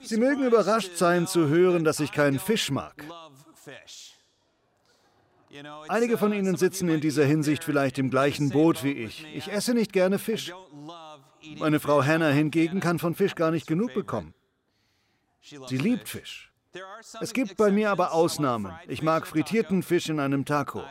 Sie 0.00 0.16
mögen 0.16 0.44
überrascht 0.44 0.96
sein 0.96 1.26
zu 1.26 1.48
hören, 1.48 1.84
dass 1.84 2.00
ich 2.00 2.12
keinen 2.12 2.38
Fisch 2.38 2.70
mag. 2.70 2.94
Einige 5.88 6.18
von 6.18 6.32
Ihnen 6.32 6.56
sitzen 6.56 6.88
in 6.88 7.00
dieser 7.00 7.24
Hinsicht 7.24 7.64
vielleicht 7.64 7.98
im 7.98 8.10
gleichen 8.10 8.50
Boot 8.50 8.84
wie 8.84 8.92
ich. 8.92 9.26
Ich 9.34 9.50
esse 9.50 9.74
nicht 9.74 9.92
gerne 9.92 10.18
Fisch. 10.18 10.52
Meine 11.58 11.80
Frau 11.80 12.02
Hannah 12.04 12.30
hingegen 12.30 12.80
kann 12.80 12.98
von 12.98 13.14
Fisch 13.14 13.34
gar 13.34 13.50
nicht 13.50 13.66
genug 13.66 13.92
bekommen. 13.94 14.34
Sie 15.42 15.76
liebt 15.76 16.08
Fisch. 16.08 16.51
Es 17.20 17.32
gibt 17.32 17.56
bei 17.56 17.70
mir 17.70 17.90
aber 17.90 18.12
Ausnahmen. 18.12 18.72
Ich 18.88 19.02
mag 19.02 19.26
frittierten 19.26 19.82
Fisch 19.82 20.08
in 20.08 20.20
einem 20.20 20.44
Taco. 20.44 20.82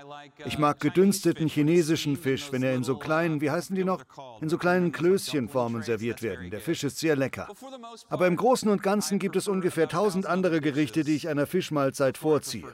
Ich 0.45 0.57
mag 0.57 0.79
gedünsteten 0.79 1.47
chinesischen 1.47 2.17
Fisch, 2.17 2.51
wenn 2.51 2.61
er 2.61 2.75
in 2.75 2.83
so 2.83 2.97
kleinen, 2.97 3.41
wie 3.41 3.49
heißen 3.49 3.75
die 3.75 3.83
noch, 3.83 4.03
in 4.41 4.49
so 4.49 4.57
kleinen 4.57 4.91
Klößchenformen 4.91 5.81
serviert 5.81 6.21
werden. 6.21 6.51
Der 6.51 6.59
Fisch 6.59 6.83
ist 6.83 6.99
sehr 6.99 7.15
lecker. 7.15 7.47
Aber 8.09 8.27
im 8.27 8.35
Großen 8.35 8.69
und 8.69 8.83
Ganzen 8.83 9.17
gibt 9.17 9.35
es 9.35 9.47
ungefähr 9.47 9.87
tausend 9.87 10.25
andere 10.25 10.61
Gerichte, 10.61 11.03
die 11.03 11.15
ich 11.15 11.29
einer 11.29 11.47
Fischmahlzeit 11.47 12.17
vorziehe. 12.17 12.67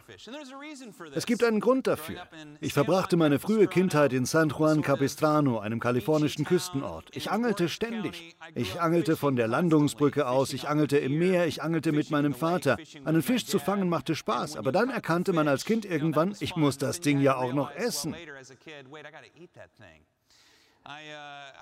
Es 1.14 1.26
gibt 1.26 1.44
einen 1.44 1.60
Grund 1.60 1.88
dafür. 1.88 2.22
Ich 2.60 2.74
verbrachte 2.74 3.16
meine 3.16 3.40
frühe 3.40 3.68
Kindheit 3.68 4.12
in 4.12 4.26
San 4.26 4.50
Juan 4.50 4.82
Capistrano, 4.82 5.60
einem 5.60 5.80
kalifornischen 5.80 6.46
Küstenort. 6.46 7.10
Ich 7.14 7.32
angelte 7.32 7.70
ständig. 7.70 8.36
Ich 8.56 8.82
angelte 8.82 9.16
von 9.16 9.36
der 9.36 9.48
Landungsbrücke 9.48 10.28
aus, 10.28 10.52
ich 10.54 10.68
angelte 10.68 10.98
im 10.98 11.18
Meer, 11.18 11.48
ich 11.48 11.62
angelte 11.64 11.92
mit 11.92 12.12
meinem 12.12 12.34
Vater. 12.34 12.78
Einen 13.06 13.22
Fisch 13.22 13.46
zu 13.46 13.60
fangen 13.60 13.90
machte 13.90 14.16
Spaß, 14.16 14.58
aber 14.58 14.72
dann 14.72 14.90
erkannte 14.90 15.34
man 15.34 15.48
als 15.48 15.66
Kind 15.66 15.86
irgendwann, 15.86 16.36
ich 16.40 16.56
muss 16.56 16.78
das 16.78 17.00
Ding 17.02 17.20
ja 17.20 17.36
auch 17.38 17.54
noch 17.54 17.72
essen. 17.76 18.16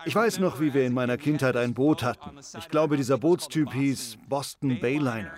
Ich 0.07 0.13
weiß 0.13 0.37
noch, 0.37 0.59
wie 0.59 0.73
wir 0.73 0.85
in 0.85 0.93
meiner 0.93 1.17
Kindheit 1.17 1.57
ein 1.57 1.73
Boot 1.73 2.03
hatten. 2.03 2.37
Ich 2.59 2.69
glaube, 2.69 2.95
dieser 2.95 3.17
Bootstyp 3.17 3.73
hieß 3.73 4.17
Boston 4.29 4.79
Bayliner. 4.79 5.31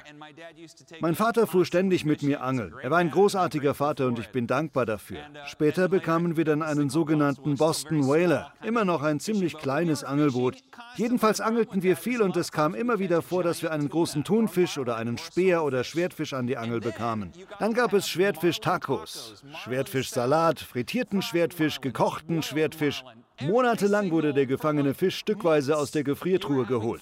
Mein 0.99 1.15
Vater 1.15 1.47
fuhr 1.47 1.65
ständig 1.65 2.03
mit 2.03 2.21
mir 2.21 2.41
angeln. 2.41 2.73
Er 2.81 2.91
war 2.91 2.97
ein 2.97 3.09
großartiger 3.09 3.73
Vater 3.73 4.07
und 4.07 4.19
ich 4.19 4.27
bin 4.29 4.45
dankbar 4.45 4.85
dafür. 4.85 5.19
Später 5.45 5.87
bekamen 5.87 6.35
wir 6.35 6.43
dann 6.43 6.61
einen 6.61 6.89
sogenannten 6.89 7.55
Boston 7.55 8.07
Whaler. 8.07 8.51
Immer 8.61 8.83
noch 8.83 9.03
ein 9.03 9.21
ziemlich 9.21 9.57
kleines 9.57 10.03
Angelboot. 10.03 10.57
Jedenfalls 10.97 11.39
angelten 11.39 11.81
wir 11.81 11.95
viel 11.95 12.21
und 12.21 12.35
es 12.35 12.51
kam 12.51 12.75
immer 12.75 12.99
wieder 12.99 13.21
vor, 13.21 13.43
dass 13.43 13.61
wir 13.61 13.71
einen 13.71 13.87
großen 13.87 14.25
Thunfisch 14.25 14.77
oder 14.77 14.97
einen 14.97 15.17
Speer 15.17 15.63
oder 15.63 15.85
Schwertfisch 15.85 16.33
an 16.33 16.45
die 16.45 16.57
Angel 16.57 16.81
bekamen. 16.81 17.31
Dann 17.59 17.73
gab 17.73 17.93
es 17.93 18.09
Schwertfisch-Tacos, 18.09 19.43
Schwertfisch-Salat, 19.63 20.59
frittierten 20.59 21.21
Schwertfisch, 21.21 21.79
gekochten 21.79 22.43
Schwertfisch. 22.43 23.05
Monatelang 23.41 24.11
wurde 24.11 24.33
der 24.33 24.45
gefangene 24.45 24.93
Fisch 24.93 25.17
stückweise 25.17 25.77
aus 25.77 25.91
der 25.91 26.03
Gefriertruhe 26.03 26.65
geholt. 26.65 27.01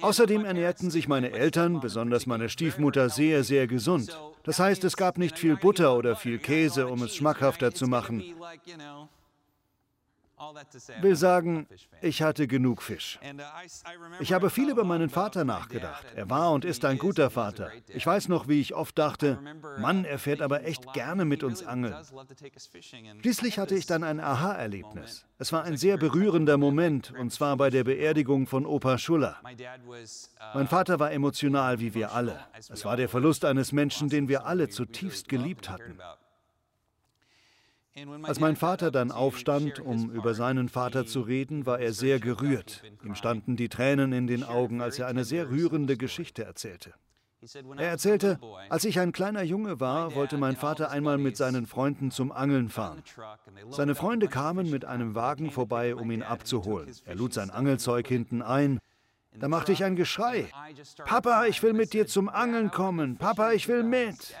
Außerdem 0.00 0.44
ernährten 0.44 0.90
sich 0.90 1.06
meine 1.06 1.30
Eltern, 1.30 1.80
besonders 1.80 2.26
meine 2.26 2.48
Stiefmutter, 2.48 3.08
sehr, 3.08 3.44
sehr 3.44 3.66
gesund. 3.68 4.18
Das 4.42 4.58
heißt, 4.58 4.82
es 4.84 4.96
gab 4.96 5.18
nicht 5.18 5.38
viel 5.38 5.56
Butter 5.56 5.96
oder 5.96 6.16
viel 6.16 6.38
Käse, 6.38 6.88
um 6.88 7.02
es 7.02 7.14
schmackhafter 7.14 7.72
zu 7.72 7.86
machen 7.86 8.24
will 11.00 11.16
sagen, 11.16 11.66
ich 12.00 12.22
hatte 12.22 12.46
genug 12.46 12.82
Fisch. 12.82 13.18
Ich 14.20 14.32
habe 14.32 14.50
viel 14.50 14.70
über 14.70 14.84
meinen 14.84 15.10
Vater 15.10 15.44
nachgedacht. 15.44 16.06
Er 16.14 16.28
war 16.30 16.52
und 16.52 16.64
ist 16.64 16.84
ein 16.84 16.98
guter 16.98 17.30
Vater. 17.30 17.70
Ich 17.88 18.06
weiß 18.06 18.28
noch, 18.28 18.48
wie 18.48 18.60
ich 18.60 18.74
oft 18.74 18.98
dachte, 18.98 19.38
Mann, 19.78 20.04
er 20.04 20.18
fährt 20.18 20.42
aber 20.42 20.64
echt 20.64 20.92
gerne 20.92 21.24
mit 21.24 21.42
uns 21.42 21.64
angeln. 21.64 21.96
Schließlich 23.20 23.58
hatte 23.58 23.74
ich 23.74 23.86
dann 23.86 24.04
ein 24.04 24.20
Aha-Erlebnis. 24.20 25.26
Es 25.38 25.52
war 25.52 25.64
ein 25.64 25.76
sehr 25.76 25.96
berührender 25.96 26.58
Moment, 26.58 27.12
und 27.18 27.30
zwar 27.30 27.56
bei 27.56 27.70
der 27.70 27.84
Beerdigung 27.84 28.46
von 28.46 28.66
Opa 28.66 28.98
Schuller. 28.98 29.36
Mein 30.54 30.68
Vater 30.68 30.98
war 31.00 31.12
emotional 31.12 31.80
wie 31.80 31.94
wir 31.94 32.12
alle. 32.12 32.40
Es 32.54 32.84
war 32.84 32.96
der 32.96 33.08
Verlust 33.08 33.44
eines 33.44 33.72
Menschen, 33.72 34.08
den 34.08 34.28
wir 34.28 34.46
alle 34.46 34.68
zutiefst 34.68 35.28
geliebt 35.28 35.68
hatten. 35.68 35.98
Als 38.22 38.40
mein 38.40 38.56
Vater 38.56 38.90
dann 38.90 39.12
aufstand, 39.12 39.78
um 39.78 40.10
über 40.10 40.34
seinen 40.34 40.68
Vater 40.68 41.06
zu 41.06 41.20
reden, 41.20 41.64
war 41.64 41.78
er 41.78 41.92
sehr 41.92 42.18
gerührt. 42.18 42.82
Ihm 43.04 43.14
standen 43.14 43.56
die 43.56 43.68
Tränen 43.68 44.12
in 44.12 44.26
den 44.26 44.42
Augen, 44.42 44.80
als 44.80 44.98
er 44.98 45.06
eine 45.06 45.24
sehr 45.24 45.48
rührende 45.48 45.96
Geschichte 45.96 46.44
erzählte. 46.44 46.92
Er 47.76 47.88
erzählte, 47.88 48.40
als 48.70 48.84
ich 48.84 48.98
ein 48.98 49.12
kleiner 49.12 49.42
Junge 49.42 49.78
war, 49.78 50.14
wollte 50.14 50.38
mein 50.38 50.56
Vater 50.56 50.90
einmal 50.90 51.18
mit 51.18 51.36
seinen 51.36 51.66
Freunden 51.66 52.10
zum 52.10 52.32
Angeln 52.32 52.68
fahren. 52.68 53.02
Seine 53.70 53.94
Freunde 53.94 54.28
kamen 54.28 54.70
mit 54.70 54.84
einem 54.84 55.14
Wagen 55.14 55.50
vorbei, 55.50 55.94
um 55.94 56.10
ihn 56.10 56.22
abzuholen. 56.22 56.90
Er 57.04 57.14
lud 57.14 57.32
sein 57.34 57.50
Angelzeug 57.50 58.08
hinten 58.08 58.42
ein. 58.42 58.80
Da 59.38 59.48
machte 59.48 59.72
ich 59.72 59.84
ein 59.84 59.94
Geschrei. 59.94 60.48
Papa, 61.04 61.46
ich 61.46 61.62
will 61.62 61.74
mit 61.74 61.92
dir 61.92 62.06
zum 62.06 62.28
Angeln 62.28 62.70
kommen. 62.70 63.18
Papa, 63.18 63.52
ich 63.52 63.68
will 63.68 63.82
mit. 63.82 64.34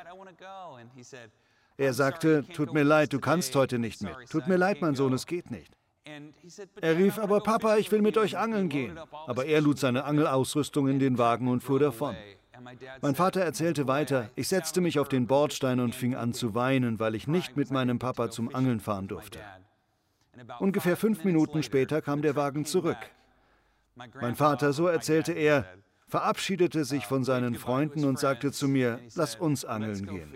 Er 1.76 1.92
sagte, 1.92 2.44
tut 2.52 2.72
mir 2.72 2.84
leid, 2.84 3.12
du 3.12 3.20
kannst 3.20 3.54
heute 3.56 3.78
nicht 3.78 4.02
mit. 4.02 4.14
Tut 4.30 4.46
mir 4.46 4.56
leid, 4.56 4.80
mein 4.80 4.94
Sohn, 4.94 5.12
es 5.12 5.26
geht 5.26 5.50
nicht. 5.50 5.72
Er 6.80 6.98
rief, 6.98 7.18
aber 7.18 7.40
Papa, 7.40 7.76
ich 7.76 7.90
will 7.90 8.02
mit 8.02 8.16
euch 8.16 8.36
angeln 8.36 8.68
gehen. 8.68 8.98
Aber 9.26 9.46
er 9.46 9.60
lud 9.60 9.78
seine 9.78 10.04
Angelausrüstung 10.04 10.88
in 10.88 10.98
den 10.98 11.18
Wagen 11.18 11.48
und 11.48 11.62
fuhr 11.62 11.80
davon. 11.80 12.14
Mein 13.00 13.14
Vater 13.14 13.40
erzählte 13.40 13.88
weiter, 13.88 14.30
ich 14.36 14.48
setzte 14.48 14.80
mich 14.80 14.98
auf 14.98 15.08
den 15.08 15.26
Bordstein 15.26 15.80
und 15.80 15.94
fing 15.94 16.14
an 16.14 16.32
zu 16.32 16.54
weinen, 16.54 17.00
weil 17.00 17.14
ich 17.14 17.26
nicht 17.26 17.56
mit 17.56 17.70
meinem 17.70 17.98
Papa 17.98 18.30
zum 18.30 18.54
Angeln 18.54 18.80
fahren 18.80 19.08
durfte. 19.08 19.40
Ungefähr 20.60 20.96
fünf 20.96 21.24
Minuten 21.24 21.62
später 21.62 22.00
kam 22.02 22.22
der 22.22 22.36
Wagen 22.36 22.64
zurück. 22.64 22.98
Mein 23.96 24.34
Vater, 24.34 24.72
so 24.72 24.86
erzählte 24.86 25.32
er, 25.32 25.64
verabschiedete 26.06 26.84
sich 26.84 27.06
von 27.06 27.24
seinen 27.24 27.54
Freunden 27.54 28.04
und 28.04 28.18
sagte 28.18 28.52
zu 28.52 28.68
mir, 28.68 29.00
lass 29.14 29.36
uns 29.36 29.64
angeln 29.64 30.06
gehen. 30.06 30.32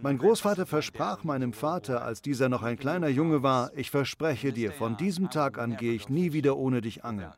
Mein 0.00 0.18
Großvater 0.18 0.66
versprach 0.66 1.24
meinem 1.24 1.52
Vater, 1.52 2.02
als 2.02 2.22
dieser 2.22 2.48
noch 2.48 2.62
ein 2.62 2.78
kleiner 2.78 3.08
Junge 3.08 3.42
war, 3.42 3.72
ich 3.74 3.90
verspreche 3.90 4.52
dir, 4.52 4.72
von 4.72 4.96
diesem 4.96 5.30
Tag 5.30 5.58
an 5.58 5.76
gehe 5.76 5.92
ich 5.92 6.08
nie 6.08 6.32
wieder 6.32 6.56
ohne 6.56 6.80
dich 6.80 7.04
angeln. 7.04 7.32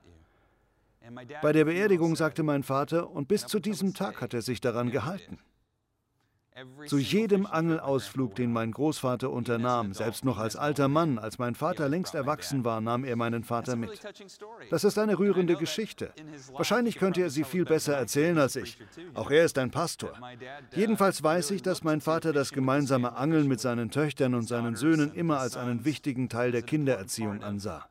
Bei 1.42 1.52
der 1.52 1.64
Beerdigung 1.64 2.16
sagte 2.16 2.42
mein 2.42 2.62
Vater, 2.62 3.10
und 3.10 3.28
bis 3.28 3.46
zu 3.46 3.60
diesem 3.60 3.94
Tag 3.94 4.20
hat 4.20 4.34
er 4.34 4.42
sich 4.42 4.60
daran 4.60 4.90
gehalten. 4.90 5.38
Zu 6.86 6.98
jedem 6.98 7.46
Angelausflug, 7.46 8.34
den 8.34 8.52
mein 8.52 8.72
Großvater 8.72 9.30
unternahm, 9.30 9.92
selbst 9.94 10.24
noch 10.24 10.38
als 10.38 10.56
alter 10.56 10.88
Mann, 10.88 11.18
als 11.18 11.38
mein 11.38 11.54
Vater 11.54 11.88
längst 11.88 12.14
erwachsen 12.14 12.64
war, 12.64 12.80
nahm 12.80 13.04
er 13.04 13.16
meinen 13.16 13.44
Vater 13.44 13.76
mit. 13.76 14.00
Das 14.70 14.84
ist 14.84 14.98
eine 14.98 15.18
rührende 15.18 15.56
Geschichte. 15.56 16.12
Wahrscheinlich 16.52 16.98
könnte 16.98 17.22
er 17.22 17.30
sie 17.30 17.44
viel 17.44 17.64
besser 17.64 17.94
erzählen 17.94 18.38
als 18.38 18.56
ich. 18.56 18.78
Auch 19.14 19.30
er 19.30 19.44
ist 19.44 19.58
ein 19.58 19.70
Pastor. 19.70 20.12
Jedenfalls 20.74 21.22
weiß 21.22 21.50
ich, 21.52 21.62
dass 21.62 21.84
mein 21.84 22.00
Vater 22.00 22.32
das 22.32 22.52
gemeinsame 22.52 23.16
Angeln 23.16 23.48
mit 23.48 23.60
seinen 23.60 23.90
Töchtern 23.90 24.34
und 24.34 24.48
seinen 24.48 24.76
Söhnen 24.76 25.12
immer 25.14 25.38
als 25.40 25.56
einen 25.56 25.84
wichtigen 25.84 26.28
Teil 26.28 26.52
der 26.52 26.62
Kindererziehung 26.62 27.42
ansah. 27.42 27.88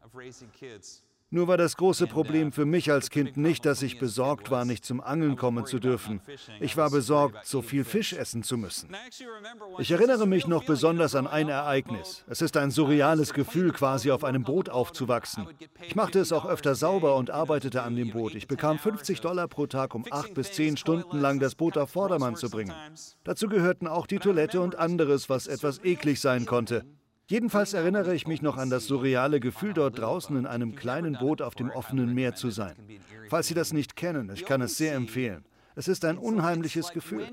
Nur 1.30 1.50
war 1.50 1.58
das 1.58 1.76
große 1.76 2.08
Problem 2.08 2.54
für 2.54 2.66
mich 2.66 2.90
als 2.90 3.10
Kind 3.10 3.36
nicht, 3.36 3.66
dass 3.66 3.82
ich 3.82 4.00
besorgt 4.00 4.50
war, 4.50 4.64
nicht 4.64 4.86
zum 4.86 5.02
Angeln 5.02 5.36
kommen 5.36 5.66
zu 5.66 5.78
dürfen. 5.78 6.22
Ich 6.62 6.78
war 6.78 6.90
besorgt, 6.90 7.46
so 7.46 7.62
viel 7.62 7.84
Fisch 7.84 8.14
essen 8.14 8.44
zu 8.44 8.58
müssen. 8.58 8.96
Ich 9.78 9.92
erinnere 9.92 10.26
mich 10.26 10.48
noch 10.48 10.64
besonders 10.64 11.16
an 11.16 11.28
ein 11.28 11.50
Ereignis. 11.50 12.24
Es 12.28 12.42
ist 12.42 12.56
ein 12.56 12.72
surreales 12.72 13.34
Gefühl, 13.34 13.74
quasi 13.74 14.12
auf 14.12 14.24
einem 14.24 14.44
Boot 14.44 14.70
aufzuwachsen. 14.70 15.48
Ich 15.86 15.96
machte 15.96 16.20
es 16.20 16.32
auch 16.32 16.46
öfter 16.46 16.76
sauber 16.76 17.18
und 17.18 17.30
arbeitete 17.30 17.84
an 17.84 17.98
dem 17.98 18.12
Boot. 18.12 18.34
Ich 18.34 18.48
bekam 18.48 18.80
50 18.80 19.20
Dollar 19.20 19.50
pro 19.50 19.68
Tag, 19.68 19.96
um 19.96 20.06
acht 20.10 20.34
bis 20.34 20.54
zehn 20.54 20.78
Stunden 20.78 21.20
lang 21.20 21.40
das 21.40 21.56
Boot 21.56 21.78
auf 21.78 21.90
Vordermann 21.90 22.38
zu 22.38 22.50
bringen. 22.50 22.74
Dazu 23.26 23.50
gehörten 23.50 23.88
auch 23.88 24.08
die 24.08 24.20
Toilette 24.20 24.62
und 24.62 24.78
anderes, 24.78 25.30
was 25.30 25.48
etwas 25.48 25.84
eklig 25.84 26.22
sein 26.22 26.46
konnte. 26.46 26.86
Jedenfalls 27.30 27.74
erinnere 27.74 28.16
ich 28.16 28.26
mich 28.26 28.42
noch 28.42 28.56
an 28.56 28.70
das 28.70 28.86
surreale 28.86 29.42
Gefühl, 29.42 29.74
dort 29.74 30.00
draußen 30.00 30.38
in 30.38 30.46
einem 30.46 30.76
kleinen 30.76 31.18
Boot 31.18 31.42
auf 31.42 31.56
dem 31.56 31.70
offenen 31.70 32.14
Meer 32.14 32.36
zu 32.36 32.52
sein. 32.52 32.76
Falls 33.30 33.48
Sie 33.48 33.54
das 33.54 33.74
nicht 33.74 33.98
kennen, 33.98 34.32
ich 34.34 34.46
kann 34.46 34.62
es 34.62 34.78
sehr 34.78 34.96
empfehlen. 34.96 35.44
Es 35.76 35.90
ist 35.90 36.06
ein 36.06 36.18
unheimliches 36.18 36.92
Gefühl. 36.92 37.28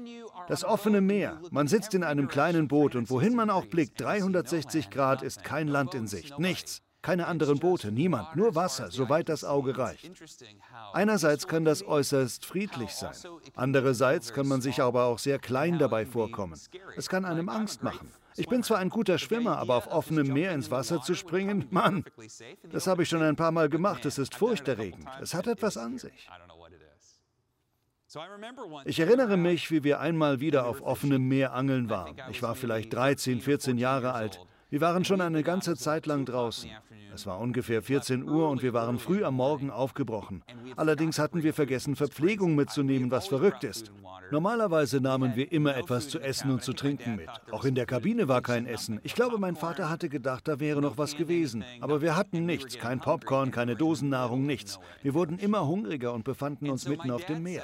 Das 0.49 0.65
offene 0.65 1.01
Meer. 1.01 1.41
Man 1.51 1.69
sitzt 1.69 1.95
in 1.95 2.03
einem 2.03 2.27
kleinen 2.27 2.67
Boot 2.67 2.97
und 2.97 3.09
wohin 3.09 3.37
man 3.37 3.51
auch 3.51 3.67
blickt, 3.67 4.01
360 4.01 4.91
Grad 4.91 5.23
ist 5.23 5.45
kein 5.45 5.69
Land 5.69 5.95
in 5.95 6.09
Sicht. 6.09 6.39
Nichts. 6.41 6.83
Keine 7.01 7.27
anderen 7.27 7.59
Boote, 7.59 7.93
niemand, 7.93 8.35
nur 8.35 8.55
Wasser, 8.55 8.91
soweit 8.91 9.29
das 9.29 9.45
Auge 9.45 9.77
reicht. 9.77 10.11
Einerseits 10.95 11.47
kann 11.47 11.67
das 11.67 11.87
äußerst 11.87 12.47
friedlich 12.47 12.93
sein. 12.93 13.15
Andererseits 13.55 14.33
kann 14.33 14.49
man 14.49 14.63
sich 14.63 14.81
aber 14.81 15.05
auch 15.05 15.19
sehr 15.19 15.39
klein 15.39 15.79
dabei 15.79 16.07
vorkommen. 16.07 16.59
Es 16.97 17.11
kann 17.11 17.27
einem 17.27 17.51
Angst 17.51 17.83
machen. 17.83 18.09
Ich 18.37 18.49
bin 18.49 18.63
zwar 18.63 18.79
ein 18.79 18.89
guter 18.89 19.19
Schwimmer, 19.19 19.59
aber 19.59 19.77
auf 19.77 19.87
offenem 19.87 20.33
Meer 20.33 20.53
ins 20.53 20.71
Wasser 20.71 21.03
zu 21.03 21.15
springen, 21.15 21.67
Mann, 21.71 22.05
das 22.71 22.87
habe 22.87 23.03
ich 23.03 23.09
schon 23.09 23.23
ein 23.23 23.37
paar 23.37 23.53
Mal 23.53 23.69
gemacht. 23.69 24.05
Es 24.05 24.19
ist 24.19 24.35
furchterregend. 24.35 25.07
Es 25.21 25.35
hat 25.35 25.47
etwas 25.47 25.77
an 25.77 25.99
sich. 25.99 26.29
Ich 28.85 29.01
erinnere 29.01 29.37
mich, 29.37 29.71
wie 29.71 29.83
wir 29.83 30.01
einmal 30.01 30.39
wieder 30.41 30.67
auf 30.67 30.83
offenem 30.83 31.27
Meer 31.27 31.53
angeln 31.53 31.91
waren. 31.91 32.17
Ich 32.31 32.43
war 32.43 32.55
vielleicht 32.55 32.93
13, 32.93 33.41
14 33.41 33.79
Jahre 33.79 34.13
alt. 34.13 34.41
Wir 34.71 34.81
waren 34.81 35.05
schon 35.05 35.21
eine 35.21 35.43
ganze 35.43 35.77
Zeit 35.77 36.07
lang 36.07 36.25
draußen. 36.25 36.71
Es 37.15 37.27
war 37.27 37.39
ungefähr 37.39 37.83
14 37.83 38.29
Uhr 38.29 38.49
und 38.49 38.63
wir 38.63 38.73
waren 38.73 38.99
früh 38.99 39.25
am 39.25 39.37
Morgen 39.37 39.71
aufgebrochen. 39.71 40.43
Allerdings 40.77 41.19
hatten 41.19 41.45
wir 41.45 41.55
vergessen, 41.55 41.95
Verpflegung 41.95 42.57
mitzunehmen, 42.57 43.11
was 43.11 43.29
verrückt 43.29 43.63
ist. 43.63 43.93
Normalerweise 44.35 45.01
nahmen 45.01 45.37
wir 45.37 45.53
immer 45.53 45.77
etwas 45.77 46.09
zu 46.09 46.19
essen 46.19 46.51
und 46.51 46.61
zu 46.61 46.73
trinken 46.73 47.15
mit. 47.15 47.29
Auch 47.53 47.65
in 47.65 47.77
der 47.77 47.87
Kabine 47.87 48.27
war 48.27 48.43
kein 48.43 48.67
Essen. 48.67 48.99
Ich 49.05 49.15
glaube, 49.15 49.39
mein 49.39 49.55
Vater 49.55 49.89
hatte 49.89 50.09
gedacht, 50.09 50.49
da 50.49 50.59
wäre 50.59 50.81
noch 50.81 50.99
was 50.99 51.17
gewesen. 51.17 51.65
Aber 51.81 52.03
wir 52.03 52.17
hatten 52.17 52.45
nichts, 52.45 52.77
kein 52.77 52.99
Popcorn, 52.99 53.53
keine 53.53 53.77
Dosennahrung, 53.77 54.45
nichts. 54.45 54.81
Wir 55.05 55.15
wurden 55.15 55.39
immer 55.39 55.69
hungriger 55.69 56.13
und 56.13 56.25
befanden 56.25 56.69
uns 56.69 56.89
mitten 56.89 57.13
auf 57.13 57.25
dem 57.27 57.45
Meer. 57.45 57.63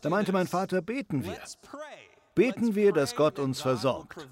Da 0.00 0.10
meinte 0.10 0.30
mein 0.30 0.46
Vater, 0.46 0.80
beten 0.80 1.24
wir 1.24 1.36
beten 2.34 2.74
wir, 2.74 2.92
dass 2.92 3.16
Gott 3.16 3.38
uns 3.38 3.60
versorgt. 3.60 4.28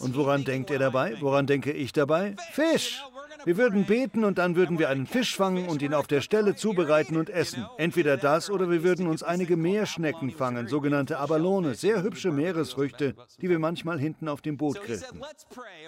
Und 0.00 0.16
woran 0.16 0.44
denkt 0.44 0.70
er 0.70 0.78
dabei? 0.78 1.16
Woran 1.20 1.46
denke 1.46 1.72
ich 1.72 1.92
dabei? 1.92 2.36
Fisch! 2.52 3.02
Wir 3.44 3.56
würden 3.56 3.86
beten 3.86 4.24
und 4.24 4.38
dann 4.38 4.54
würden 4.56 4.78
wir 4.78 4.88
einen 4.88 5.06
Fisch 5.06 5.36
fangen 5.36 5.68
und 5.68 5.82
ihn 5.82 5.94
auf 5.94 6.06
der 6.06 6.20
Stelle 6.20 6.54
zubereiten 6.54 7.16
und 7.16 7.28
essen. 7.28 7.66
Entweder 7.76 8.16
das 8.16 8.50
oder 8.50 8.70
wir 8.70 8.84
würden 8.84 9.06
uns 9.08 9.22
einige 9.22 9.56
Meerschnecken 9.56 10.30
fangen, 10.30 10.68
sogenannte 10.68 11.18
Abalone, 11.18 11.74
sehr 11.74 12.02
hübsche 12.02 12.30
Meeresfrüchte, 12.30 13.14
die 13.40 13.48
wir 13.48 13.58
manchmal 13.58 13.98
hinten 13.98 14.28
auf 14.28 14.42
dem 14.42 14.56
Boot 14.56 14.80
grillten. 14.82 15.22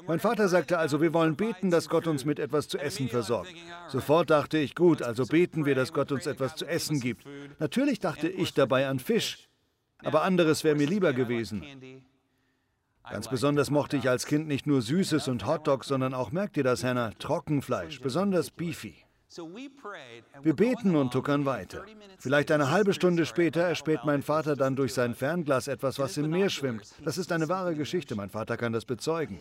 Mein 0.06 0.19
Vater 0.19 0.49
sagte 0.49 0.78
also, 0.78 1.00
wir 1.00 1.12
wollen 1.14 1.37
beten, 1.37 1.70
dass 1.70 1.88
Gott 1.88 2.06
uns 2.06 2.25
mit 2.25 2.38
etwas 2.38 2.66
zu 2.66 2.78
essen 2.78 3.08
versorgt. 3.08 3.55
Sofort 3.88 4.31
dachte 4.31 4.58
ich, 4.58 4.75
gut, 4.75 5.02
also 5.02 5.25
beten 5.25 5.64
wir, 5.64 5.75
dass 5.75 5.93
Gott 5.93 6.11
uns 6.11 6.26
etwas 6.26 6.56
zu 6.56 6.66
essen 6.66 7.00
gibt. 7.00 7.25
Natürlich 7.58 8.00
dachte 8.00 8.28
ich 8.28 8.55
dabei 8.55 8.88
an 8.88 8.99
Fisch, 8.99 9.49
aber 10.04 10.22
anderes 10.22 10.64
wäre 10.64 10.76
mir 10.76 10.86
lieber 10.86 11.12
gewesen. 11.12 11.64
Ganz 13.10 13.28
besonders 13.28 13.70
mochte 13.70 13.96
ich 13.96 14.08
als 14.08 14.26
Kind 14.26 14.48
nicht 14.48 14.66
nur 14.66 14.80
Süßes 14.80 15.28
und 15.28 15.46
Hotdogs, 15.46 15.88
sondern 15.88 16.14
auch, 16.14 16.32
merkt 16.32 16.56
ihr 16.56 16.64
das, 16.64 16.82
Hannah, 16.84 17.10
Trockenfleisch, 17.18 18.00
besonders 18.00 18.50
Beefy. 18.50 18.94
Wir 20.42 20.54
beten 20.54 20.94
und 20.94 21.12
tuckern 21.12 21.44
weiter. 21.44 21.84
Vielleicht 22.18 22.50
eine 22.50 22.70
halbe 22.70 22.94
Stunde 22.94 23.26
später 23.26 23.62
erspäht 23.62 24.04
mein 24.04 24.22
Vater 24.22 24.54
dann 24.54 24.76
durch 24.76 24.94
sein 24.94 25.14
Fernglas 25.14 25.66
etwas, 25.66 25.98
was 25.98 26.16
im 26.16 26.30
Meer 26.30 26.50
schwimmt. 26.50 26.94
Das 27.04 27.18
ist 27.18 27.32
eine 27.32 27.48
wahre 27.48 27.74
Geschichte, 27.74 28.14
mein 28.14 28.30
Vater 28.30 28.56
kann 28.56 28.72
das 28.72 28.84
bezeugen. 28.84 29.38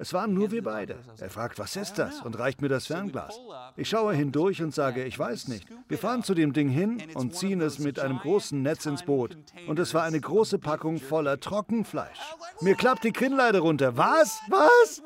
Es 0.00 0.12
waren 0.12 0.32
nur 0.32 0.52
wir 0.52 0.62
beide. 0.62 0.96
Er 1.18 1.28
fragt, 1.28 1.58
was 1.58 1.74
ist 1.74 1.98
das? 1.98 2.20
und 2.22 2.38
reicht 2.38 2.62
mir 2.62 2.68
das 2.68 2.86
Fernglas. 2.86 3.38
Ich 3.76 3.88
schaue 3.88 4.14
hindurch 4.14 4.62
und 4.62 4.72
sage, 4.72 5.04
ich 5.04 5.18
weiß 5.18 5.48
nicht. 5.48 5.66
Wir 5.88 5.98
fahren 5.98 6.22
zu 6.22 6.34
dem 6.34 6.52
Ding 6.52 6.68
hin 6.68 7.02
und 7.14 7.34
ziehen 7.34 7.60
es 7.60 7.80
mit 7.80 7.98
einem 7.98 8.18
großen 8.18 8.62
Netz 8.62 8.86
ins 8.86 9.02
Boot. 9.02 9.36
Und 9.66 9.78
es 9.78 9.94
war 9.94 10.04
eine 10.04 10.20
große 10.20 10.58
Packung 10.58 10.98
voller 10.98 11.40
Trockenfleisch. 11.40 12.18
Mir 12.60 12.76
klappt 12.76 13.02
die 13.02 13.10
Kinnleide 13.10 13.58
runter. 13.58 13.96
Was? 13.96 14.40
Was? 14.48 15.02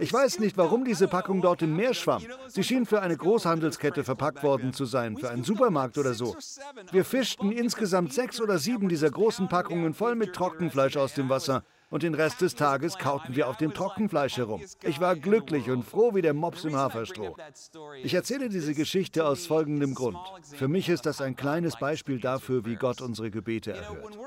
Ich 0.00 0.12
weiß 0.12 0.38
nicht, 0.38 0.56
warum 0.56 0.84
diese 0.84 1.08
Packung 1.08 1.42
dort 1.42 1.62
im 1.62 1.76
Meer 1.76 1.94
schwamm. 1.94 2.24
Sie 2.48 2.64
schien 2.64 2.86
für 2.86 3.02
eine 3.02 3.16
Großhandelskette 3.16 4.02
verpackt 4.02 4.42
worden 4.42 4.72
zu 4.72 4.86
sein, 4.86 5.16
für 5.18 5.30
einen 5.30 5.44
Supermarkt 5.44 5.98
oder 5.98 6.14
so. 6.14 6.34
Wir 6.90 7.04
fischten 7.04 7.52
insgesamt 7.52 8.12
sechs 8.12 8.40
oder 8.40 8.58
sieben 8.58 8.88
dieser 8.88 9.10
großen 9.10 9.48
Packungen 9.48 9.94
voll 9.94 10.14
mit 10.14 10.32
Trockenfleisch 10.32 10.96
aus 10.96 11.14
dem 11.14 11.28
Wasser 11.28 11.64
und 11.90 12.02
den 12.02 12.14
Rest 12.14 12.40
des 12.40 12.54
Tages 12.54 12.96
kauten 12.98 13.34
wir 13.36 13.48
auf 13.48 13.56
dem 13.56 13.74
Trockenfleisch 13.74 14.36
herum. 14.36 14.62
Ich 14.82 15.00
war 15.00 15.16
glücklich 15.16 15.68
und 15.70 15.84
froh 15.84 16.14
wie 16.14 16.22
der 16.22 16.34
Mops 16.34 16.64
im 16.64 16.76
Haferstroh. 16.76 17.36
Ich 18.02 18.14
erzähle 18.14 18.48
diese 18.48 18.74
Geschichte 18.74 19.26
aus 19.26 19.46
folgendem 19.46 19.94
Grund. 19.94 20.18
Für 20.54 20.68
mich 20.68 20.88
ist 20.88 21.04
das 21.06 21.20
ein 21.20 21.36
kleines 21.36 21.76
Beispiel 21.76 22.20
dafür, 22.20 22.64
wie 22.64 22.76
Gott 22.76 23.00
unsere 23.00 23.30
Gebete 23.30 23.72
erhört. 23.72 24.18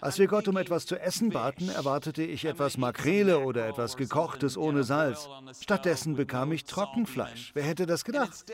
Als 0.00 0.18
wir 0.18 0.26
Gott 0.26 0.48
um 0.48 0.56
etwas 0.56 0.86
zu 0.86 1.00
essen 1.00 1.30
baten, 1.30 1.68
erwartete 1.68 2.22
ich 2.22 2.44
etwas 2.44 2.76
Makrele 2.76 3.38
oder 3.38 3.66
etwas 3.68 3.96
Gekochtes 3.96 4.56
ohne 4.56 4.84
Salz. 4.84 5.28
Stattdessen 5.60 6.16
bekam 6.16 6.52
ich 6.52 6.64
Trockenfleisch. 6.64 7.52
Wer 7.54 7.64
hätte 7.64 7.86
das 7.86 8.04
gedacht? 8.04 8.44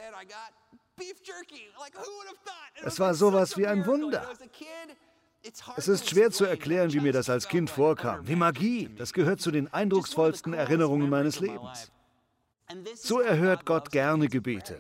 Es 2.85 3.01
war 3.01 3.15
sowas 3.15 3.57
wie 3.57 3.67
ein 3.67 3.87
Wunder. 3.87 4.29
Es 5.77 5.89
ist 5.89 6.09
schwer 6.09 6.31
zu 6.31 6.45
erklären, 6.45 6.93
wie 6.93 7.01
mir 7.01 7.13
das 7.13 7.29
als 7.29 7.49
Kind 7.49 7.69
vorkam. 7.69 8.27
Wie 8.27 8.37
Magie. 8.37 8.89
Das 8.97 9.13
gehört 9.13 9.41
zu 9.41 9.51
den 9.51 9.73
eindrucksvollsten 9.73 10.53
Erinnerungen 10.55 11.11
meines 11.11 11.41
Lebens. 11.41 11.91
So 12.95 13.21
erhört 13.21 13.67
Gott 13.67 13.91
gerne 13.91 14.29
Gebete. 14.29 14.79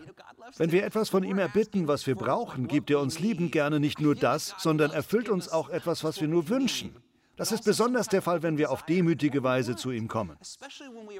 Wenn 0.57 0.73
wir 0.73 0.85
etwas 0.85 1.11
von 1.11 1.25
ihm 1.25 1.39
erbitten, 1.39 1.89
was 1.89 2.07
wir 2.07 2.15
brauchen, 2.15 2.69
gibt 2.69 2.91
er 2.91 3.01
uns 3.01 3.19
liebend 3.19 3.53
gerne 3.53 3.81
nicht 3.81 4.01
nur 4.01 4.15
das, 4.15 4.55
sondern 4.59 4.93
erfüllt 4.93 5.29
uns 5.29 5.49
auch 5.49 5.69
etwas, 5.69 6.05
was 6.05 6.21
wir 6.21 6.29
nur 6.29 6.49
wünschen. 6.49 6.97
Das 7.37 7.51
ist 7.51 7.65
besonders 7.65 8.09
der 8.09 8.23
Fall, 8.23 8.43
wenn 8.43 8.59
wir 8.59 8.71
auf 8.71 8.85
demütige 8.85 9.43
Weise 9.43 9.75
zu 9.75 9.91
ihm 9.91 10.07
kommen. 10.07 10.37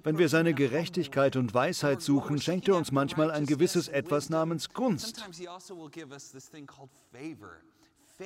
Wenn 0.03 0.19
wir 0.19 0.29
seine 0.29 0.55
Gerechtigkeit 0.55 1.37
und 1.37 1.55
Weisheit 1.55 2.03
suchen, 2.03 2.41
schenkt 2.41 2.69
er 2.69 2.77
uns 2.77 2.93
manchmal 2.93 3.31
ein 3.31 3.47
gewisses 3.47 3.89
Etwas 3.89 4.29
namens 4.29 4.69
Gunst. 4.73 5.25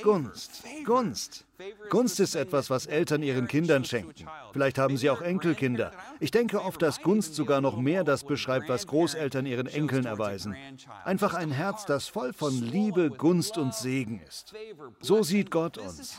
Gunst, 0.03 0.65
Gunst. 0.85 1.45
Gunst 1.89 2.21
ist 2.21 2.35
etwas, 2.35 2.71
was 2.71 2.87
Eltern 2.87 3.23
ihren 3.23 3.49
Kindern 3.49 3.85
schenken. 3.85 4.27
Vielleicht 4.53 4.79
haben 4.79 4.97
sie 4.97 5.11
auch 5.11 5.23
Enkelkinder. 5.23 5.93
Ich 6.21 6.31
denke 6.31 6.61
oft, 6.63 6.83
dass 6.83 7.01
Gunst 7.03 7.35
sogar 7.35 7.61
noch 7.61 7.77
mehr 7.77 8.05
das 8.05 8.25
beschreibt, 8.25 8.69
was 8.69 8.87
Großeltern 8.87 9.47
ihren 9.47 9.67
Enkeln 9.67 10.05
erweisen. 10.05 10.57
Einfach 11.05 11.35
ein 11.35 11.51
Herz, 11.51 11.87
das 11.87 12.09
voll 12.09 12.33
von 12.33 12.53
Liebe, 12.61 13.11
Gunst 13.11 13.59
und 13.59 13.75
Segen 13.75 14.21
ist. 14.27 14.55
So 15.01 15.23
sieht 15.23 15.51
Gott 15.51 15.79
uns. 15.79 16.19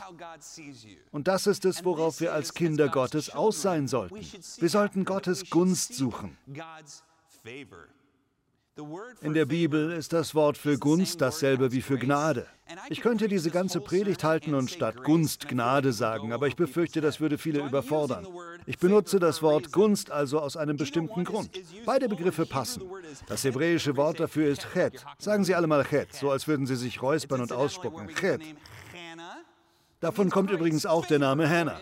Und 1.12 1.28
das 1.28 1.46
ist 1.46 1.64
es, 1.64 1.84
worauf 1.84 2.20
wir 2.20 2.32
als 2.32 2.54
Kinder 2.54 2.88
Gottes 2.88 3.30
aus 3.30 3.62
sein 3.62 3.86
sollten. 3.86 4.16
Wir 4.58 4.68
sollten 4.68 5.04
Gottes 5.04 5.50
Gunst 5.50 5.94
suchen. 5.94 6.36
In 9.22 9.34
der 9.34 9.46
Bibel 9.46 9.90
ist 9.90 10.12
das 10.12 10.34
Wort 10.34 10.56
für 10.56 10.78
Gunst 10.78 11.20
dasselbe 11.20 11.72
wie 11.72 11.82
für 11.82 11.98
Gnade. 11.98 12.46
Ich 12.90 13.00
könnte 13.00 13.26
diese 13.26 13.50
ganze 13.50 13.80
Predigt 13.80 14.22
halten 14.22 14.54
und 14.54 14.70
statt 14.70 15.02
Gunst 15.02 15.48
Gnade 15.48 15.92
sagen, 15.92 16.32
aber 16.32 16.46
ich 16.46 16.54
befürchte, 16.54 17.00
das 17.00 17.18
würde 17.18 17.38
viele 17.38 17.60
überfordern. 17.60 18.26
Ich 18.66 18.78
benutze 18.78 19.18
das 19.18 19.42
Wort 19.42 19.72
Gunst 19.72 20.10
also 20.10 20.38
aus 20.40 20.56
einem 20.56 20.76
bestimmten 20.76 21.24
Grund. 21.24 21.50
Beide 21.86 22.08
Begriffe 22.08 22.46
passen. 22.46 22.82
Das 23.26 23.42
hebräische 23.42 23.96
Wort 23.96 24.20
dafür 24.20 24.48
ist 24.48 24.66
Chet. 24.72 25.04
Sagen 25.18 25.44
Sie 25.44 25.54
alle 25.54 25.66
mal 25.66 25.84
Chet, 25.84 26.14
so 26.14 26.30
als 26.30 26.46
würden 26.46 26.66
Sie 26.66 26.76
sich 26.76 27.02
räuspern 27.02 27.40
und 27.40 27.52
ausspucken. 27.52 28.08
Chet. 28.14 28.42
Davon 30.00 30.30
kommt 30.30 30.52
übrigens 30.52 30.86
auch 30.86 31.06
der 31.06 31.18
Name 31.18 31.48
Hannah. 31.48 31.80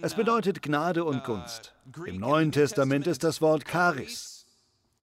Es 0.00 0.14
bedeutet 0.14 0.62
Gnade 0.62 1.04
und 1.04 1.24
Gunst. 1.24 1.74
Im 2.06 2.18
Neuen 2.18 2.52
Testament 2.52 3.06
ist 3.06 3.24
das 3.24 3.42
Wort 3.42 3.64
Charis. 3.70 4.37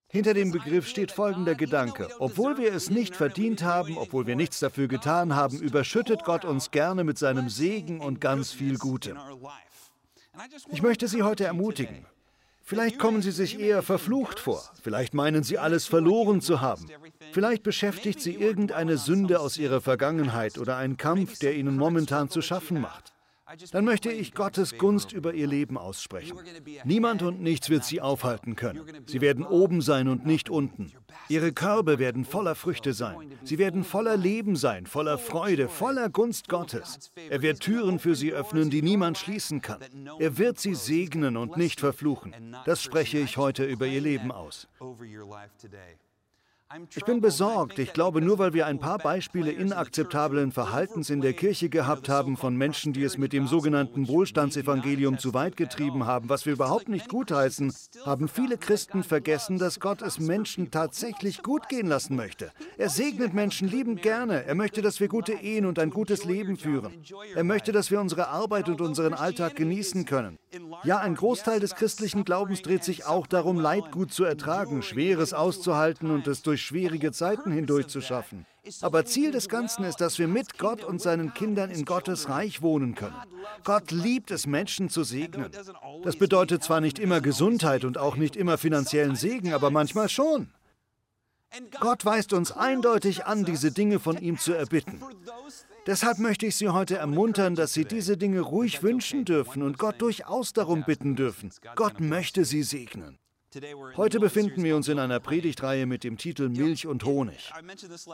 Hinter 0.07 0.33
dem 0.33 0.51
Begriff 0.51 0.87
steht 0.87 1.11
folgender 1.11 1.55
Gedanke. 1.55 2.09
Obwohl 2.19 2.57
wir 2.57 2.73
es 2.73 2.89
nicht 2.89 3.15
verdient 3.15 3.63
haben, 3.63 3.97
obwohl 3.97 4.27
wir 4.27 4.35
nichts 4.35 4.59
dafür 4.59 4.87
getan 4.87 5.35
haben, 5.35 5.59
überschüttet 5.59 6.23
Gott 6.23 6.45
uns 6.45 6.71
gerne 6.71 7.03
mit 7.03 7.17
seinem 7.17 7.49
Segen 7.49 7.99
und 7.99 8.21
ganz 8.21 8.51
viel 8.51 8.77
Gutem. 8.77 9.17
Ich 10.71 10.81
möchte 10.81 11.07
Sie 11.07 11.23
heute 11.23 11.45
ermutigen. 11.45 12.05
Vielleicht 12.61 12.97
kommen 12.97 13.21
Sie 13.21 13.31
sich 13.31 13.59
eher 13.59 13.83
verflucht 13.83 14.39
vor. 14.39 14.63
Vielleicht 14.81 15.13
meinen 15.13 15.43
Sie 15.43 15.57
alles 15.57 15.85
verloren 15.85 16.41
zu 16.41 16.61
haben. 16.61 16.87
Vielleicht 17.31 17.63
beschäftigt 17.63 18.19
Sie 18.19 18.33
irgendeine 18.33 18.97
Sünde 18.97 19.39
aus 19.39 19.57
Ihrer 19.57 19.81
Vergangenheit 19.81 20.57
oder 20.57 20.77
ein 20.77 20.97
Kampf, 20.97 21.39
der 21.39 21.55
Ihnen 21.55 21.77
momentan 21.77 22.29
zu 22.29 22.41
schaffen 22.41 22.81
macht 22.81 23.14
dann 23.71 23.85
möchte 23.85 24.11
ich 24.11 24.33
Gottes 24.33 24.77
Gunst 24.77 25.13
über 25.13 25.33
ihr 25.33 25.47
Leben 25.47 25.77
aussprechen. 25.77 26.37
Niemand 26.83 27.21
und 27.21 27.41
nichts 27.41 27.69
wird 27.69 27.83
sie 27.83 28.01
aufhalten 28.01 28.55
können. 28.55 28.81
Sie 29.05 29.21
werden 29.21 29.45
oben 29.45 29.81
sein 29.81 30.07
und 30.07 30.25
nicht 30.25 30.49
unten. 30.49 30.91
Ihre 31.29 31.53
Körbe 31.53 31.99
werden 31.99 32.25
voller 32.25 32.55
Früchte 32.55 32.93
sein. 32.93 33.15
Sie 33.43 33.57
werden 33.57 33.83
voller 33.83 34.17
Leben 34.17 34.55
sein, 34.55 34.85
voller 34.85 35.17
Freude, 35.17 35.69
voller 35.69 36.09
Gunst 36.09 36.49
Gottes. 36.49 37.11
Er 37.29 37.41
wird 37.41 37.59
Türen 37.59 37.99
für 37.99 38.15
sie 38.15 38.31
öffnen, 38.31 38.69
die 38.69 38.81
niemand 38.81 39.17
schließen 39.17 39.61
kann. 39.61 39.81
Er 40.19 40.37
wird 40.37 40.59
sie 40.59 40.75
segnen 40.75 41.37
und 41.37 41.57
nicht 41.57 41.79
verfluchen. 41.79 42.55
Das 42.65 42.81
spreche 42.81 43.19
ich 43.19 43.37
heute 43.37 43.65
über 43.65 43.87
ihr 43.87 44.01
Leben 44.01 44.31
aus. 44.31 44.67
Ich 46.95 47.05
bin 47.05 47.21
besorgt. 47.21 47.77
Ich 47.77 47.93
glaube, 47.93 48.21
nur 48.21 48.39
weil 48.39 48.53
wir 48.53 48.65
ein 48.65 48.79
paar 48.79 48.97
Beispiele 48.97 49.51
inakzeptablen 49.51 50.51
Verhaltens 50.51 51.11
in 51.11 51.21
der 51.21 51.33
Kirche 51.33 51.69
gehabt 51.69 52.09
haben 52.09 52.37
von 52.37 52.55
Menschen, 52.55 52.91
die 52.91 53.03
es 53.03 53.19
mit 53.19 53.33
dem 53.33 53.45
sogenannten 53.45 54.07
Wohlstandsevangelium 54.07 55.19
zu 55.19 55.35
weit 55.35 55.57
getrieben 55.57 56.07
haben, 56.07 56.27
was 56.27 56.47
wir 56.47 56.53
überhaupt 56.53 56.89
nicht 56.89 57.07
gutheißen, 57.07 57.71
haben 58.03 58.27
viele 58.27 58.57
Christen 58.57 59.03
vergessen, 59.03 59.59
dass 59.59 59.79
Gott 59.79 60.01
es 60.01 60.19
Menschen 60.19 60.71
tatsächlich 60.71 61.43
gut 61.43 61.69
gehen 61.69 61.85
lassen 61.85 62.15
möchte. 62.15 62.51
Er 62.77 62.89
segnet 62.89 63.35
Menschen 63.35 63.67
liebend 63.67 64.01
gerne. 64.01 64.43
Er 64.45 64.55
möchte, 64.55 64.81
dass 64.81 64.99
wir 64.99 65.07
gute 65.07 65.33
Ehen 65.33 65.67
und 65.67 65.77
ein 65.77 65.91
gutes 65.91 66.25
Leben 66.25 66.57
führen. 66.57 66.93
Er 67.35 67.43
möchte, 67.43 67.73
dass 67.73 67.91
wir 67.91 68.01
unsere 68.01 68.29
Arbeit 68.29 68.69
und 68.69 68.81
unseren 68.81 69.13
Alltag 69.13 69.55
genießen 69.55 70.05
können. 70.05 70.39
Ja, 70.83 70.97
ein 70.97 71.15
Großteil 71.15 71.59
des 71.59 71.75
christlichen 71.75 72.25
Glaubens 72.25 72.63
dreht 72.63 72.83
sich 72.83 73.05
auch 73.05 73.27
darum, 73.27 73.59
Leid 73.59 73.91
gut 73.91 74.11
zu 74.11 74.23
ertragen, 74.23 74.81
Schweres 74.81 75.33
auszuhalten 75.33 76.09
und 76.09 76.25
es 76.27 76.41
durch 76.41 76.54
schwierige 76.57 77.11
Zeiten 77.11 77.51
hindurch 77.51 77.87
zu 77.87 78.01
schaffen. 78.01 78.45
Aber 78.81 79.05
Ziel 79.05 79.31
des 79.31 79.49
Ganzen 79.49 79.83
ist, 79.83 80.01
dass 80.01 80.17
wir 80.17 80.27
mit 80.27 80.57
Gott 80.57 80.83
und 80.83 81.01
seinen 81.01 81.33
Kindern 81.33 81.69
in 81.69 81.85
Gottes 81.85 82.29
Reich 82.29 82.61
wohnen 82.61 82.95
können. 82.95 83.15
Gott 83.63 83.91
liebt 83.91 84.31
es, 84.31 84.47
Menschen 84.47 84.89
zu 84.89 85.03
segnen. 85.03 85.51
Das 86.03 86.15
bedeutet 86.15 86.63
zwar 86.63 86.81
nicht 86.81 86.99
immer 86.99 87.21
Gesundheit 87.21 87.85
und 87.85 87.97
auch 87.97 88.15
nicht 88.15 88.35
immer 88.35 88.57
finanziellen 88.57 89.15
Segen, 89.15 89.53
aber 89.53 89.69
manchmal 89.69 90.09
schon. 90.09 90.51
Gott 91.79 92.05
weist 92.05 92.33
uns 92.33 92.51
eindeutig 92.51 93.25
an, 93.25 93.45
diese 93.45 93.71
Dinge 93.71 93.99
von 93.99 94.17
ihm 94.17 94.37
zu 94.37 94.53
erbitten. 94.53 95.01
Deshalb 95.85 96.17
möchte 96.17 96.47
ich 96.47 96.55
Sie 96.55 96.69
heute 96.69 96.97
ermuntern, 96.97 97.55
dass 97.55 97.73
Sie 97.73 97.85
diese 97.85 98.17
Dinge 98.17 98.41
ruhig 98.41 98.81
wünschen 98.81 99.23
dürfen 99.23 99.61
und 99.61 99.77
Gott 99.77 100.01
durchaus 100.01 100.51
darum 100.51 100.83
bitten 100.83 101.15
dürfen. 101.15 101.51
Gott 101.75 101.99
möchte 101.99 102.43
Sie 102.43 102.63
segnen. 102.63 103.19
Heute 103.95 104.19
befinden 104.19 104.63
wir 104.63 104.75
uns 104.75 104.87
in 104.87 104.99
einer 104.99 105.19
Predigtreihe 105.19 105.85
mit 105.85 106.03
dem 106.03 106.17
Titel 106.17 106.49
Milch 106.49 106.87
und 106.87 107.05
Honig. 107.05 107.51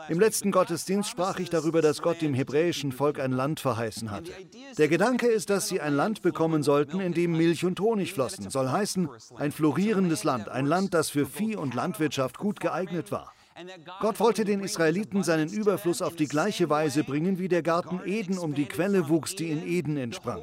Im 0.08 0.20
letzten 0.20 0.50
Gottesdienst 0.52 1.10
sprach 1.10 1.38
ich 1.38 1.50
darüber, 1.50 1.82
dass 1.82 2.02
Gott 2.02 2.20
dem 2.22 2.34
hebräischen 2.34 2.92
Volk 2.92 3.18
ein 3.18 3.32
Land 3.32 3.60
verheißen 3.60 4.10
hatte. 4.10 4.32
Der 4.78 4.88
Gedanke 4.88 5.26
ist, 5.26 5.50
dass 5.50 5.68
sie 5.68 5.80
ein 5.80 5.94
Land 5.94 6.22
bekommen 6.22 6.62
sollten, 6.62 7.00
in 7.00 7.12
dem 7.12 7.32
Milch 7.32 7.64
und 7.64 7.80
Honig 7.80 8.12
flossen. 8.12 8.50
Soll 8.50 8.70
heißen, 8.70 9.08
ein 9.36 9.52
florierendes 9.52 10.24
Land, 10.24 10.48
ein 10.48 10.66
Land, 10.66 10.94
das 10.94 11.10
für 11.10 11.26
Vieh 11.26 11.56
und 11.56 11.74
Landwirtschaft 11.74 12.38
gut 12.38 12.60
geeignet 12.60 13.10
war. 13.10 13.32
Gott 14.00 14.20
wollte 14.20 14.44
den 14.44 14.60
Israeliten 14.60 15.22
seinen 15.22 15.48
Überfluss 15.48 16.02
auf 16.02 16.16
die 16.16 16.28
gleiche 16.28 16.70
Weise 16.70 17.04
bringen, 17.04 17.38
wie 17.38 17.48
der 17.48 17.62
Garten 17.62 18.00
Eden 18.04 18.38
um 18.38 18.54
die 18.54 18.66
Quelle 18.66 19.08
wuchs, 19.08 19.34
die 19.34 19.50
in 19.50 19.66
Eden 19.66 19.96
entsprang. 19.96 20.42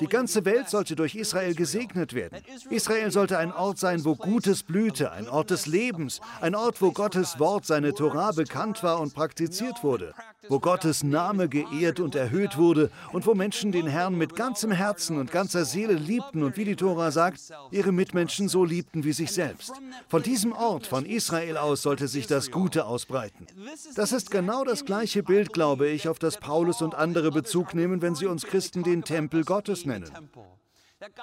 Die 0.00 0.06
ganze 0.06 0.44
Welt 0.44 0.68
sollte 0.68 0.96
durch 0.96 1.14
Israel 1.14 1.54
gesegnet 1.54 2.14
werden. 2.14 2.38
Israel 2.70 3.10
sollte 3.10 3.38
ein 3.38 3.52
Ort 3.52 3.78
sein, 3.78 4.04
wo 4.04 4.14
Gutes 4.14 4.62
blühte, 4.62 5.12
ein 5.12 5.28
Ort 5.28 5.50
des 5.50 5.66
Lebens, 5.66 6.20
ein 6.40 6.54
Ort, 6.54 6.80
wo 6.80 6.92
Gottes 6.92 7.38
Wort, 7.38 7.66
seine 7.66 7.94
Torah 7.94 8.32
bekannt 8.32 8.82
war 8.82 9.00
und 9.00 9.14
praktiziert 9.14 9.82
wurde, 9.82 10.14
wo 10.48 10.60
Gottes 10.60 11.02
Name 11.02 11.48
geehrt 11.48 12.00
und 12.00 12.14
erhöht 12.14 12.56
wurde 12.56 12.90
und 13.12 13.26
wo 13.26 13.34
Menschen 13.34 13.72
den 13.72 13.86
Herrn 13.86 14.16
mit 14.16 14.34
ganzem 14.34 14.70
Herzen 14.70 15.18
und 15.18 15.30
ganzer 15.30 15.64
Seele 15.64 15.94
liebten 15.94 16.42
und 16.42 16.56
wie 16.56 16.64
die 16.64 16.76
Tora 16.76 17.10
sagt, 17.10 17.40
ihre 17.70 17.92
Mitmenschen 17.92 18.48
so 18.48 18.64
liebten 18.64 19.04
wie 19.04 19.12
sich 19.12 19.32
selbst. 19.32 19.72
Von 20.08 20.22
diesem 20.22 20.52
Ort, 20.52 20.86
von 20.86 21.04
Israel 21.04 21.56
aus, 21.56 21.82
sollte 21.82 22.08
sich 22.08 22.26
das 22.26 22.50
Gute 22.50 22.86
ausbreiten. 22.86 23.46
Das 23.94 24.12
ist 24.12 24.30
genau 24.30 24.64
das 24.64 24.84
gleiche 24.84 25.22
Bild, 25.22 25.52
glaube 25.52 25.88
ich, 25.88 26.08
auf 26.08 26.18
das 26.18 26.38
Paulus 26.38 26.82
und 26.82 26.94
andere 26.94 27.30
Bezug 27.30 27.74
nehmen, 27.74 28.02
wenn 28.02 28.14
sie 28.14 28.26
uns 28.26 28.44
Christen 28.44 28.82
den 28.82 29.04
Tempel 29.04 29.44
Gottes 29.44 29.84
nennen. 29.84 30.10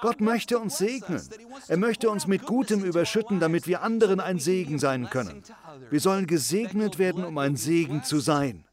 Gott 0.00 0.20
möchte 0.20 0.58
uns 0.58 0.78
segnen. 0.78 1.22
Er 1.68 1.76
möchte 1.76 2.10
uns 2.10 2.26
mit 2.26 2.46
Gutem 2.46 2.82
überschütten, 2.82 3.38
damit 3.38 3.68
wir 3.68 3.82
anderen 3.82 4.18
ein 4.18 4.40
Segen 4.40 4.78
sein 4.78 5.08
können. 5.08 5.42
Wir 5.90 6.00
sollen 6.00 6.26
gesegnet 6.26 6.98
werden, 6.98 7.24
um 7.24 7.38
ein 7.38 7.56
Segen 7.56 8.02
zu 8.02 8.18
sein. 8.18 8.64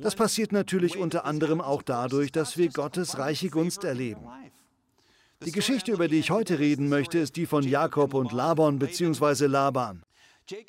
Das 0.00 0.14
passiert 0.14 0.52
natürlich 0.52 0.96
unter 0.96 1.24
anderem 1.24 1.60
auch 1.60 1.82
dadurch, 1.82 2.32
dass 2.32 2.56
wir 2.56 2.70
Gottes 2.70 3.18
reiche 3.18 3.50
Gunst 3.50 3.84
erleben. 3.84 4.26
Die 5.44 5.52
Geschichte, 5.52 5.92
über 5.92 6.08
die 6.08 6.18
ich 6.18 6.30
heute 6.30 6.58
reden 6.58 6.88
möchte, 6.88 7.18
ist 7.18 7.36
die 7.36 7.46
von 7.46 7.64
Jakob 7.64 8.14
und 8.14 8.32
Laban 8.32 8.78
bzw. 8.78 9.46
Laban. 9.46 10.03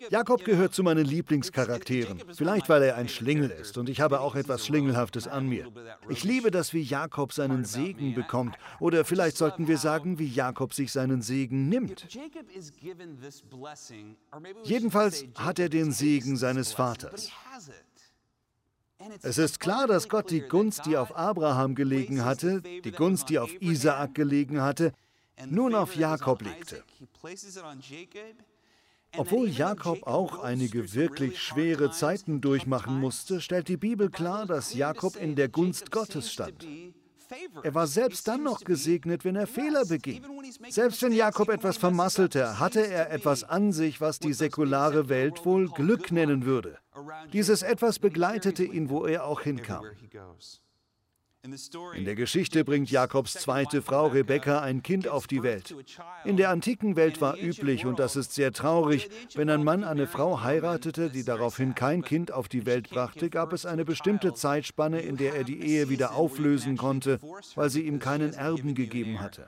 Jakob 0.09 0.45
gehört 0.45 0.73
zu 0.73 0.83
meinen 0.83 1.05
Lieblingscharakteren, 1.05 2.21
vielleicht 2.33 2.69
weil 2.69 2.83
er 2.83 2.95
ein 2.95 3.09
Schlingel 3.09 3.49
ist 3.49 3.77
und 3.77 3.89
ich 3.89 3.99
habe 3.99 4.21
auch 4.21 4.35
etwas 4.35 4.65
Schlingelhaftes 4.65 5.27
an 5.27 5.47
mir. 5.47 5.67
Ich 6.07 6.23
liebe 6.23 6.49
das, 6.49 6.73
wie 6.73 6.81
Jakob 6.81 7.33
seinen 7.33 7.65
Segen 7.65 8.13
bekommt 8.13 8.55
oder 8.79 9.03
vielleicht 9.03 9.35
sollten 9.35 9.67
wir 9.67 9.77
sagen, 9.77 10.17
wie 10.17 10.27
Jakob 10.27 10.73
sich 10.73 10.93
seinen 10.93 11.21
Segen 11.21 11.67
nimmt. 11.67 12.07
Jedenfalls 14.63 15.25
hat 15.35 15.59
er 15.59 15.69
den 15.69 15.91
Segen 15.91 16.37
seines 16.37 16.71
Vaters. 16.71 17.31
Es 19.21 19.37
ist 19.37 19.59
klar, 19.59 19.87
dass 19.87 20.07
Gott 20.07 20.31
die 20.31 20.41
Gunst, 20.41 20.85
die 20.85 20.95
auf 20.95 21.15
Abraham 21.17 21.75
gelegen 21.75 22.23
hatte, 22.23 22.61
die 22.61 22.91
Gunst, 22.91 23.29
die 23.29 23.39
auf 23.39 23.51
Isaak 23.61 24.15
gelegen 24.15 24.61
hatte, 24.61 24.93
nun 25.47 25.75
auf 25.75 25.95
Jakob 25.97 26.41
legte. 26.41 26.81
Obwohl 29.17 29.49
Jakob 29.49 30.03
auch 30.03 30.43
einige 30.43 30.93
wirklich 30.93 31.41
schwere 31.41 31.91
Zeiten 31.91 32.41
durchmachen 32.41 32.99
musste, 32.99 33.41
stellt 33.41 33.67
die 33.67 33.77
Bibel 33.77 34.09
klar, 34.09 34.45
dass 34.45 34.73
Jakob 34.73 35.15
in 35.15 35.35
der 35.35 35.49
Gunst 35.49 35.91
Gottes 35.91 36.31
stand. 36.31 36.65
Er 37.63 37.73
war 37.73 37.87
selbst 37.87 38.27
dann 38.27 38.43
noch 38.43 38.61
gesegnet, 38.61 39.25
wenn 39.25 39.35
er 39.35 39.47
Fehler 39.47 39.85
beging. 39.85 40.23
Selbst 40.69 41.01
wenn 41.01 41.11
Jakob 41.11 41.49
etwas 41.49 41.77
vermasselte, 41.77 42.59
hatte 42.59 42.85
er 42.85 43.11
etwas 43.11 43.43
an 43.43 43.71
sich, 43.71 43.99
was 43.99 44.19
die 44.19 44.33
säkulare 44.33 45.09
Welt 45.09 45.45
wohl 45.45 45.69
Glück 45.69 46.11
nennen 46.11 46.45
würde. 46.45 46.77
Dieses 47.33 47.63
etwas 47.63 47.99
begleitete 47.99 48.63
ihn, 48.63 48.89
wo 48.89 49.05
er 49.05 49.25
auch 49.25 49.41
hinkam. 49.41 49.85
In 51.93 52.05
der 52.05 52.15
Geschichte 52.15 52.65
bringt 52.65 52.89
Jakobs 52.89 53.33
zweite 53.33 53.83
Frau 53.83 54.07
Rebekka 54.07 54.61
ein 54.61 54.81
Kind 54.81 55.07
auf 55.07 55.27
die 55.27 55.43
Welt. 55.43 55.75
In 56.23 56.37
der 56.37 56.49
antiken 56.49 56.95
Welt 56.95 57.21
war 57.21 57.37
üblich, 57.37 57.85
und 57.85 57.99
das 57.99 58.15
ist 58.15 58.33
sehr 58.33 58.51
traurig, 58.51 59.09
wenn 59.35 59.51
ein 59.51 59.63
Mann 59.63 59.83
eine 59.83 60.07
Frau 60.07 60.41
heiratete, 60.41 61.11
die 61.11 61.23
daraufhin 61.23 61.75
kein 61.75 62.03
Kind 62.03 62.31
auf 62.31 62.47
die 62.47 62.65
Welt 62.65 62.89
brachte, 62.89 63.29
gab 63.29 63.53
es 63.53 63.65
eine 63.67 63.85
bestimmte 63.85 64.33
Zeitspanne, 64.33 65.01
in 65.01 65.17
der 65.17 65.35
er 65.35 65.43
die 65.43 65.61
Ehe 65.61 65.89
wieder 65.89 66.15
auflösen 66.15 66.77
konnte, 66.77 67.19
weil 67.53 67.69
sie 67.69 67.81
ihm 67.81 67.99
keinen 67.99 68.33
Erben 68.33 68.73
gegeben 68.73 69.21
hatte. 69.21 69.47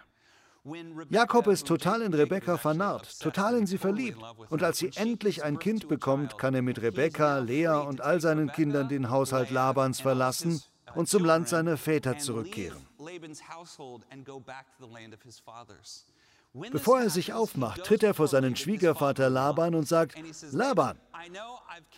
Jakob 1.10 1.48
ist 1.48 1.66
total 1.66 2.02
in 2.02 2.14
Rebekka 2.14 2.58
vernarrt, 2.58 3.20
total 3.20 3.58
in 3.58 3.66
sie 3.66 3.78
verliebt. 3.78 4.20
Und 4.50 4.62
als 4.62 4.78
sie 4.78 4.92
endlich 4.96 5.44
ein 5.44 5.58
Kind 5.58 5.88
bekommt, 5.88 6.38
kann 6.38 6.54
er 6.54 6.62
mit 6.62 6.82
Rebekka, 6.82 7.40
Lea 7.40 7.70
und 7.88 8.02
all 8.02 8.22
seinen 8.22 8.52
Kindern 8.52 8.90
den 8.90 9.10
Haushalt 9.10 9.50
Labans 9.50 10.02
verlassen 10.02 10.62
und 10.96 11.10
zum 11.10 11.26
Land 11.26 11.50
seiner 11.50 11.78
Väter 11.78 12.18
zurückkehren. 12.18 12.88
Bevor 16.72 17.02
er 17.02 17.10
sich 17.10 17.34
aufmacht, 17.34 17.84
tritt 17.84 18.04
er 18.04 18.14
vor 18.14 18.28
seinen 18.28 18.56
Schwiegervater 18.56 19.30
Laban 19.30 19.76
und 19.76 19.88
sagt, 19.88 20.16
Laban, 20.52 20.98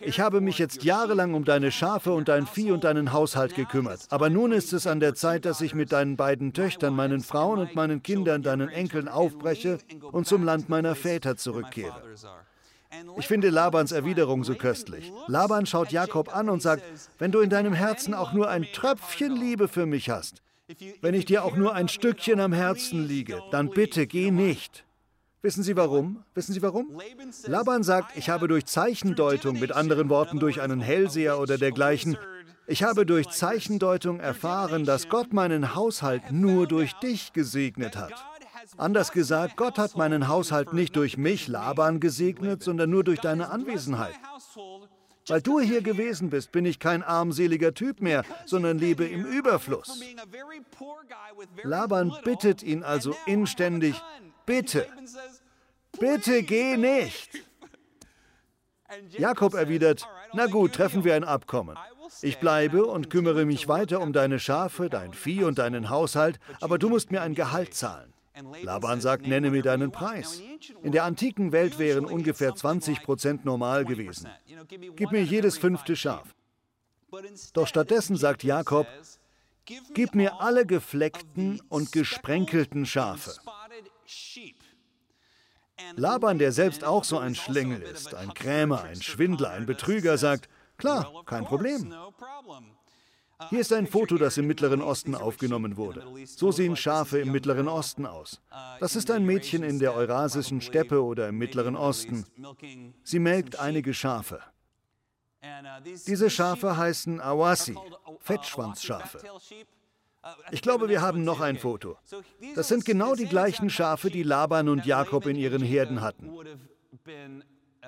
ich 0.01 0.19
habe 0.19 0.41
mich 0.41 0.58
jetzt 0.58 0.84
jahrelang 0.84 1.34
um 1.34 1.46
deine 1.46 1.72
Schafe 1.72 2.12
und 2.12 2.27
dein 2.27 2.46
Vieh 2.46 2.72
und 2.72 2.84
deinen 2.84 3.13
Haushalt 3.13 3.55
gekümmert, 3.55 4.08
aber 4.10 4.29
nun 4.29 4.51
ist 4.51 4.74
es 4.74 4.88
an 4.88 5.00
der 5.00 5.15
Zeit, 5.15 5.46
dass 5.46 5.62
ich 5.62 5.75
mit 5.75 5.91
deinen 5.91 6.17
beiden 6.17 6.53
Töchtern, 6.53 6.96
meinen 6.96 7.22
Frauen 7.22 7.60
und 7.60 7.75
meinen 7.75 8.03
Kindern, 8.03 8.43
deinen 8.43 8.69
Enkeln 8.69 9.08
aufbreche 9.08 9.77
und 10.12 10.27
zum 10.27 10.43
Land 10.43 10.67
meiner 10.67 10.96
Väter 10.96 11.38
zurückkehre. 11.38 12.01
Ich 13.17 13.27
finde 13.27 13.50
Labans 13.50 13.91
Erwiderung 13.91 14.43
so 14.43 14.55
köstlich. 14.55 15.12
Laban 15.27 15.65
schaut 15.65 15.91
Jakob 15.91 16.36
an 16.36 16.50
und 16.50 16.62
sagt, 16.62 16.84
wenn 17.19 17.31
du 17.31 17.39
in 17.39 17.50
deinem 17.50 17.74
Herzen 17.74 18.13
auch 18.13 18.34
nur 18.34 18.50
ein 18.50 18.65
Tröpfchen 18.74 19.36
Liebe 19.36 19.67
für 19.67 19.86
mich 19.86 20.10
hast, 20.10 20.41
wenn 21.01 21.13
ich 21.13 21.25
dir 21.25 21.43
auch 21.43 21.55
nur 21.55 21.75
ein 21.75 21.88
Stückchen 21.88 22.39
am 22.39 22.53
Herzen 22.53 23.08
liege, 23.08 23.41
dann 23.51 23.69
bitte 23.69 24.08
geh 24.08 24.31
nicht. 24.31 24.86
Wissen 25.41 25.63
Sie 25.63 25.77
warum? 25.77 26.24
Wissen 26.34 26.53
Sie 26.53 26.62
warum? 26.62 27.00
Laban 27.46 27.84
sagt, 27.84 28.17
ich 28.17 28.29
habe 28.29 28.48
durch 28.48 28.65
Zeichendeutung, 28.65 29.60
mit 29.60 29.72
anderen 29.72 30.10
Worten 30.10 30.39
durch 30.39 30.60
einen 30.62 30.81
Hellseher 30.81 31.39
oder 31.39 31.58
dergleichen, 31.58 32.17
ich 32.67 32.84
habe 32.84 33.05
durch 33.05 33.29
Zeichendeutung 33.29 34.19
erfahren, 34.19 34.86
dass 34.86 35.10
Gott 35.10 35.34
meinen 35.34 35.75
Haushalt 35.75 36.31
nur 36.31 36.67
durch 36.67 36.93
dich 36.93 37.34
gesegnet 37.34 37.96
hat. 37.96 38.13
Anders 38.77 39.11
gesagt, 39.11 39.57
Gott 39.57 39.77
hat 39.77 39.97
meinen 39.97 40.27
Haushalt 40.27 40.73
nicht 40.73 40.95
durch 40.95 41.17
mich, 41.17 41.47
Laban, 41.47 41.99
gesegnet, 41.99 42.63
sondern 42.63 42.89
nur 42.89 43.03
durch 43.03 43.19
deine 43.19 43.49
Anwesenheit. 43.49 44.13
Weil 45.27 45.41
du 45.41 45.59
hier 45.59 45.81
gewesen 45.81 46.29
bist, 46.29 46.51
bin 46.51 46.65
ich 46.65 46.79
kein 46.79 47.03
armseliger 47.03 47.73
Typ 47.73 48.01
mehr, 48.01 48.23
sondern 48.45 48.79
lebe 48.79 49.05
im 49.05 49.25
Überfluss. 49.25 50.01
Laban 51.63 52.13
bittet 52.23 52.63
ihn 52.63 52.83
also 52.83 53.15
inständig, 53.25 54.01
bitte, 54.45 54.88
bitte 55.99 56.43
geh 56.43 56.77
nicht. 56.77 57.43
Jakob 59.17 59.53
erwidert, 59.53 60.07
na 60.33 60.47
gut, 60.47 60.73
treffen 60.73 61.03
wir 61.03 61.15
ein 61.15 61.23
Abkommen. 61.23 61.77
Ich 62.23 62.39
bleibe 62.39 62.85
und 62.88 63.11
kümmere 63.11 63.45
mich 63.45 63.67
weiter 63.67 64.01
um 64.01 64.13
deine 64.13 64.39
Schafe, 64.39 64.89
dein 64.89 65.13
Vieh 65.13 65.43
und 65.43 65.59
deinen 65.59 65.89
Haushalt, 65.89 66.39
aber 66.59 66.79
du 66.79 66.89
musst 66.89 67.11
mir 67.11 67.21
ein 67.21 67.35
Gehalt 67.35 67.75
zahlen. 67.75 68.13
Laban 68.63 69.01
sagt, 69.01 69.27
nenne 69.27 69.51
mir 69.51 69.63
deinen 69.63 69.91
Preis. 69.91 70.41
In 70.84 70.91
der 70.91 71.03
antiken 71.03 71.51
Welt 71.51 71.79
wären 71.79 72.05
ungefähr 72.05 72.55
20 72.55 73.03
Prozent 73.03 73.46
normal 73.46 73.86
gewesen. 73.86 74.29
Gib 74.96 75.12
mir 75.12 75.24
jedes 75.24 75.58
fünfte 75.58 75.96
Schaf. 75.96 76.36
Doch 77.53 77.67
stattdessen 77.67 78.15
sagt 78.15 78.43
Jakob, 78.43 78.88
gib 79.93 80.15
mir 80.15 80.41
alle 80.41 80.65
gefleckten 80.65 81.62
und 81.69 81.91
gesprenkelten 81.91 82.86
Schafe. 82.86 83.34
Laban, 85.96 86.39
der 86.39 86.51
selbst 86.51 86.84
auch 86.84 87.03
so 87.03 87.17
ein 87.17 87.36
Schlingel 87.36 87.81
ist, 87.81 88.13
ein 88.13 88.34
Krämer, 88.34 88.84
ein 88.84 89.01
Schwindler, 89.01 89.51
ein 89.51 89.65
Betrüger, 89.65 90.17
sagt, 90.17 90.50
klar, 90.77 91.24
kein 91.25 91.46
Problem. 91.46 91.93
Hier 93.48 93.62
ist 93.62 93.72
ein 93.72 93.88
Foto, 93.88 94.17
das 94.17 94.38
im 94.38 94.48
Mittleren 94.48 94.81
Osten 94.81 95.15
aufgenommen 95.15 95.77
wurde. 95.77 96.03
So 96.25 96.51
sehen 96.51 96.75
Schafe 96.75 97.19
im 97.19 97.31
Mittleren 97.31 97.69
Osten 97.69 98.05
aus. 98.05 98.41
Das 98.81 98.98
ist 98.98 99.10
ein 99.12 99.25
Mädchen 99.25 99.63
in 99.63 99.79
der 99.79 99.93
Eurasischen 99.93 100.60
Steppe 100.60 101.01
oder 101.01 101.29
im 101.29 101.38
Mittleren 101.38 101.77
Osten. 101.77 102.25
Sie 103.03 103.19
melkt 103.19 103.58
einige 103.58 103.93
Schafe. 103.93 104.41
Diese 106.05 106.29
Schafe 106.29 106.75
heißen 106.75 107.22
Awasi. 107.22 107.77
Fettschwanzschafe. 108.19 109.19
Ich 110.51 110.62
glaube, 110.62 110.89
wir 110.89 111.01
haben 111.01 111.24
noch 111.24 111.39
ein 111.39 111.58
Foto. 111.58 111.98
Das 112.55 112.67
sind 112.67 112.84
genau 112.84 113.15
die 113.15 113.27
gleichen 113.27 113.69
Schafe, 113.69 114.10
die 114.10 114.24
Laban 114.24 114.67
und 114.67 114.86
Jakob 114.86 115.25
in 115.27 115.38
ihren 115.38 115.63
Herden 115.63 116.01
hatten. 116.01 116.29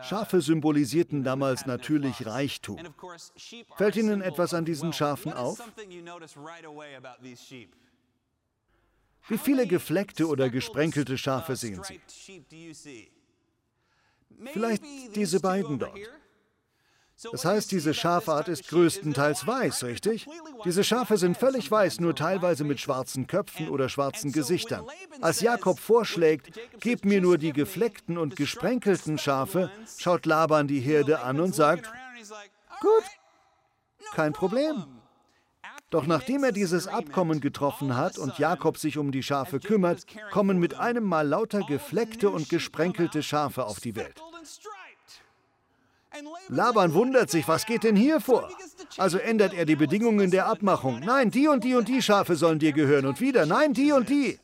Schafe 0.01 0.41
symbolisierten 0.41 1.23
damals 1.23 1.65
natürlich 1.65 2.25
Reichtum. 2.25 2.79
Fällt 3.75 3.95
Ihnen 3.95 4.21
etwas 4.21 4.53
an 4.53 4.65
diesen 4.65 4.93
Schafen 4.93 5.33
auf? 5.33 5.61
Wie 9.27 9.37
viele 9.37 9.67
gefleckte 9.67 10.27
oder 10.27 10.49
gesprenkelte 10.49 11.17
Schafe 11.17 11.55
sehen 11.55 11.83
Sie? 11.83 13.11
Vielleicht 14.45 14.83
diese 15.15 15.39
beiden 15.39 15.77
dort. 15.77 15.99
Das 17.31 17.45
heißt, 17.45 17.71
diese 17.71 17.93
Schafart 17.93 18.47
ist 18.47 18.67
größtenteils 18.69 19.45
weiß, 19.45 19.83
richtig? 19.83 20.27
Diese 20.65 20.83
Schafe 20.83 21.17
sind 21.17 21.37
völlig 21.37 21.69
weiß, 21.69 21.99
nur 21.99 22.15
teilweise 22.15 22.63
mit 22.63 22.79
schwarzen 22.79 23.27
Köpfen 23.27 23.69
oder 23.69 23.89
schwarzen 23.89 24.31
Gesichtern. 24.31 24.85
Als 25.21 25.41
Jakob 25.41 25.79
vorschlägt, 25.79 26.59
gib 26.79 27.05
mir 27.05 27.21
nur 27.21 27.37
die 27.37 27.53
gefleckten 27.53 28.17
und 28.17 28.35
gesprenkelten 28.35 29.17
Schafe, 29.17 29.69
schaut 29.97 30.25
Laban 30.25 30.67
die 30.67 30.79
Herde 30.79 31.21
an 31.21 31.39
und 31.39 31.53
sagt, 31.53 31.91
gut, 32.79 33.03
kein 34.13 34.33
Problem. 34.33 34.85
Doch 35.91 36.07
nachdem 36.07 36.45
er 36.45 36.53
dieses 36.53 36.87
Abkommen 36.87 37.41
getroffen 37.41 37.97
hat 37.97 38.17
und 38.17 38.39
Jakob 38.39 38.77
sich 38.77 38.97
um 38.97 39.11
die 39.11 39.23
Schafe 39.23 39.59
kümmert, 39.59 40.05
kommen 40.31 40.57
mit 40.57 40.79
einem 40.79 41.03
Mal 41.03 41.27
lauter 41.27 41.61
gefleckte 41.67 42.29
und 42.29 42.49
gesprenkelte 42.49 43.21
Schafe 43.21 43.65
auf 43.65 43.81
die 43.81 43.95
Welt. 43.97 44.21
Laban 46.49 46.93
wundert 46.93 47.29
sich, 47.29 47.47
was 47.47 47.65
geht 47.65 47.83
denn 47.83 47.95
hier 47.95 48.19
vor? 48.19 48.49
Also 48.97 49.17
ändert 49.17 49.53
er 49.53 49.65
die 49.65 49.75
Bedingungen 49.75 50.31
der 50.31 50.47
Abmachung. 50.47 50.99
Nein, 50.99 51.31
die 51.31 51.47
und 51.47 51.63
die 51.63 51.75
und 51.75 51.87
die 51.87 52.01
Schafe 52.01 52.35
sollen 52.35 52.59
dir 52.59 52.73
gehören. 52.73 53.05
Und 53.05 53.21
wieder, 53.21 53.45
nein, 53.45 53.73
die 53.73 53.91
und 53.91 54.09
die. 54.09 54.39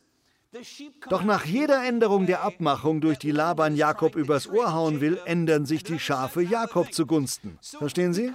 Doch 1.10 1.24
nach 1.24 1.44
jeder 1.44 1.84
Änderung 1.84 2.24
der 2.24 2.42
Abmachung, 2.42 3.02
durch 3.02 3.18
die 3.18 3.32
Laban 3.32 3.76
Jakob 3.76 4.16
übers 4.16 4.48
Ohr 4.48 4.72
hauen 4.72 5.02
will, 5.02 5.20
ändern 5.26 5.66
sich 5.66 5.84
die 5.84 5.98
Schafe 5.98 6.40
Jakob 6.40 6.92
zugunsten. 6.94 7.58
Verstehen 7.60 8.14
Sie? 8.14 8.32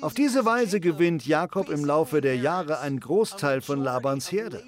Auf 0.00 0.14
diese 0.14 0.44
Weise 0.46 0.80
gewinnt 0.80 1.26
Jakob 1.26 1.68
im 1.68 1.84
Laufe 1.84 2.22
der 2.22 2.36
Jahre 2.36 2.80
einen 2.80 3.00
Großteil 3.00 3.60
von 3.60 3.82
Labans 3.82 4.32
Herde. 4.32 4.62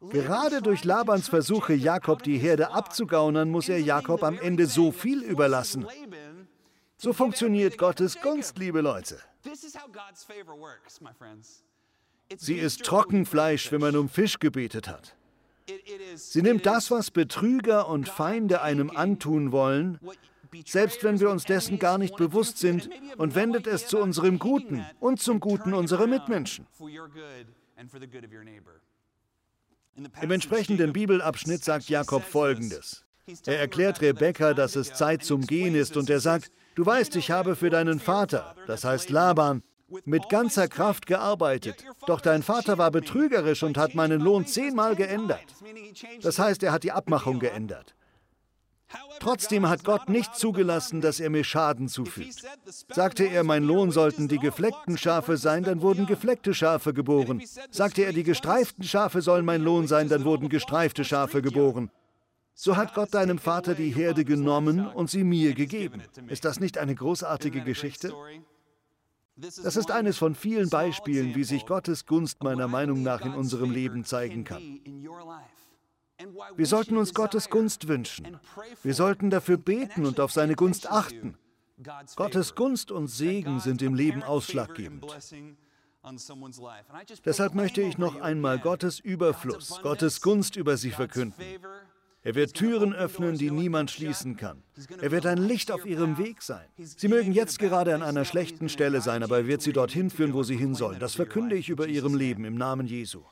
Gerade 0.00 0.62
durch 0.62 0.84
Labans 0.84 1.28
Versuche, 1.28 1.74
Jakob 1.74 2.22
die 2.22 2.38
Herde 2.38 2.72
abzugaunern, 2.72 3.50
muss 3.50 3.68
er 3.68 3.80
Jakob 3.80 4.22
am 4.22 4.38
Ende 4.38 4.66
so 4.66 4.92
viel 4.92 5.22
überlassen. 5.22 5.86
So 6.96 7.12
funktioniert 7.12 7.76
Gottes 7.76 8.20
Gunst, 8.20 8.58
liebe 8.58 8.80
Leute. 8.80 9.18
Sie 12.36 12.54
ist 12.54 12.84
Trockenfleisch, 12.84 13.72
wenn 13.72 13.80
man 13.80 13.96
um 13.96 14.08
Fisch 14.08 14.38
gebetet 14.38 14.88
hat. 14.88 15.16
Sie 16.14 16.42
nimmt 16.42 16.66
das, 16.66 16.90
was 16.90 17.10
Betrüger 17.10 17.88
und 17.88 18.08
Feinde 18.08 18.62
einem 18.62 18.90
antun 18.90 19.52
wollen, 19.52 20.00
selbst 20.66 21.04
wenn 21.04 21.20
wir 21.20 21.30
uns 21.30 21.44
dessen 21.44 21.78
gar 21.78 21.98
nicht 21.98 22.16
bewusst 22.16 22.58
sind, 22.58 22.90
und 23.18 23.34
wendet 23.34 23.66
es 23.66 23.86
zu 23.86 23.98
unserem 23.98 24.38
Guten 24.38 24.84
und 24.98 25.20
zum 25.20 25.40
Guten 25.40 25.74
unserer 25.74 26.06
Mitmenschen. 26.06 26.66
Im 30.22 30.30
entsprechenden 30.30 30.92
Bibelabschnitt 30.92 31.64
sagt 31.64 31.88
Jakob 31.88 32.22
Folgendes. 32.22 33.04
Er 33.46 33.58
erklärt 33.58 34.00
Rebekka, 34.00 34.54
dass 34.54 34.76
es 34.76 34.92
Zeit 34.94 35.24
zum 35.24 35.46
Gehen 35.46 35.74
ist 35.74 35.96
und 35.96 36.10
er 36.10 36.20
sagt, 36.20 36.50
du 36.74 36.84
weißt, 36.84 37.16
ich 37.16 37.30
habe 37.30 37.56
für 37.56 37.70
deinen 37.70 38.00
Vater, 38.00 38.54
das 38.66 38.84
heißt 38.84 39.10
Laban, 39.10 39.62
mit 40.04 40.28
ganzer 40.28 40.68
Kraft 40.68 41.06
gearbeitet. 41.06 41.84
Doch 42.06 42.20
dein 42.20 42.42
Vater 42.42 42.78
war 42.78 42.90
betrügerisch 42.90 43.62
und 43.62 43.76
hat 43.76 43.94
meinen 43.94 44.20
Lohn 44.20 44.46
zehnmal 44.46 44.96
geändert. 44.96 45.44
Das 46.22 46.38
heißt, 46.38 46.62
er 46.62 46.72
hat 46.72 46.84
die 46.84 46.92
Abmachung 46.92 47.38
geändert. 47.40 47.94
Trotzdem 49.20 49.68
hat 49.68 49.84
Gott 49.84 50.08
nicht 50.08 50.34
zugelassen, 50.34 51.00
dass 51.00 51.20
er 51.20 51.30
mir 51.30 51.44
Schaden 51.44 51.88
zufügt. 51.88 52.42
Sagte 52.88 53.24
er, 53.24 53.44
mein 53.44 53.64
Lohn 53.64 53.90
sollten 53.90 54.28
die 54.28 54.38
gefleckten 54.38 54.96
Schafe 54.96 55.36
sein, 55.36 55.62
dann 55.62 55.82
wurden 55.82 56.06
gefleckte 56.06 56.54
Schafe 56.54 56.94
geboren. 56.94 57.42
Sagte 57.70 58.02
er, 58.02 58.12
die 58.12 58.22
gestreiften 58.22 58.84
Schafe 58.84 59.20
sollen 59.20 59.44
mein 59.44 59.62
Lohn 59.62 59.86
sein, 59.86 60.08
dann 60.08 60.24
wurden 60.24 60.48
gestreifte 60.48 61.04
Schafe 61.04 61.42
geboren. 61.42 61.90
So 62.54 62.76
hat 62.76 62.94
Gott 62.94 63.14
deinem 63.14 63.38
Vater 63.38 63.74
die 63.74 63.90
Herde 63.90 64.24
genommen 64.24 64.86
und 64.86 65.10
sie 65.10 65.24
mir 65.24 65.54
gegeben. 65.54 66.02
Ist 66.28 66.44
das 66.44 66.60
nicht 66.60 66.78
eine 66.78 66.94
großartige 66.94 67.62
Geschichte? 67.62 68.12
Das 69.36 69.76
ist 69.76 69.90
eines 69.90 70.18
von 70.18 70.34
vielen 70.34 70.68
Beispielen, 70.68 71.34
wie 71.34 71.44
sich 71.44 71.64
Gottes 71.64 72.04
Gunst 72.04 72.42
meiner 72.42 72.68
Meinung 72.68 73.02
nach 73.02 73.24
in 73.24 73.32
unserem 73.32 73.70
Leben 73.70 74.04
zeigen 74.04 74.44
kann. 74.44 74.80
Wir 76.56 76.66
sollten 76.66 76.96
uns 76.96 77.14
Gottes 77.14 77.50
Gunst 77.50 77.88
wünschen. 77.88 78.38
Wir 78.82 78.94
sollten 78.94 79.30
dafür 79.30 79.56
beten 79.56 80.06
und 80.06 80.20
auf 80.20 80.32
seine 80.32 80.54
Gunst 80.54 80.90
achten. 80.90 81.36
Gottes 82.16 82.54
Gunst 82.54 82.90
und 82.90 83.08
Segen 83.08 83.60
sind 83.60 83.82
im 83.82 83.94
Leben 83.94 84.22
ausschlaggebend. 84.22 85.06
Deshalb 87.24 87.54
möchte 87.54 87.82
ich 87.82 87.98
noch 87.98 88.20
einmal 88.20 88.58
Gottes 88.58 89.00
Überfluss, 89.00 89.80
Gottes 89.82 90.20
Gunst 90.20 90.56
über 90.56 90.76
sie 90.76 90.90
verkünden. 90.90 91.44
Er 92.22 92.34
wird 92.34 92.52
Türen 92.54 92.92
öffnen, 92.92 93.38
die 93.38 93.50
niemand 93.50 93.90
schließen 93.90 94.36
kann. 94.36 94.62
Er 95.00 95.10
wird 95.10 95.24
ein 95.24 95.38
Licht 95.38 95.70
auf 95.70 95.86
ihrem 95.86 96.18
Weg 96.18 96.42
sein. 96.42 96.66
Sie 96.76 97.08
mögen 97.08 97.32
jetzt 97.32 97.58
gerade 97.58 97.94
an 97.94 98.02
einer 98.02 98.26
schlechten 98.26 98.68
Stelle 98.68 99.00
sein, 99.00 99.22
aber 99.22 99.38
er 99.38 99.46
wird 99.46 99.62
sie 99.62 99.72
dorthin 99.72 100.10
führen, 100.10 100.34
wo 100.34 100.42
sie 100.42 100.56
hin 100.56 100.74
sollen. 100.74 100.98
Das 100.98 101.14
verkünde 101.14 101.56
ich 101.56 101.70
über 101.70 101.86
ihrem 101.86 102.14
Leben 102.14 102.44
im 102.44 102.56
Namen 102.56 102.86
Jesu. 102.86 103.22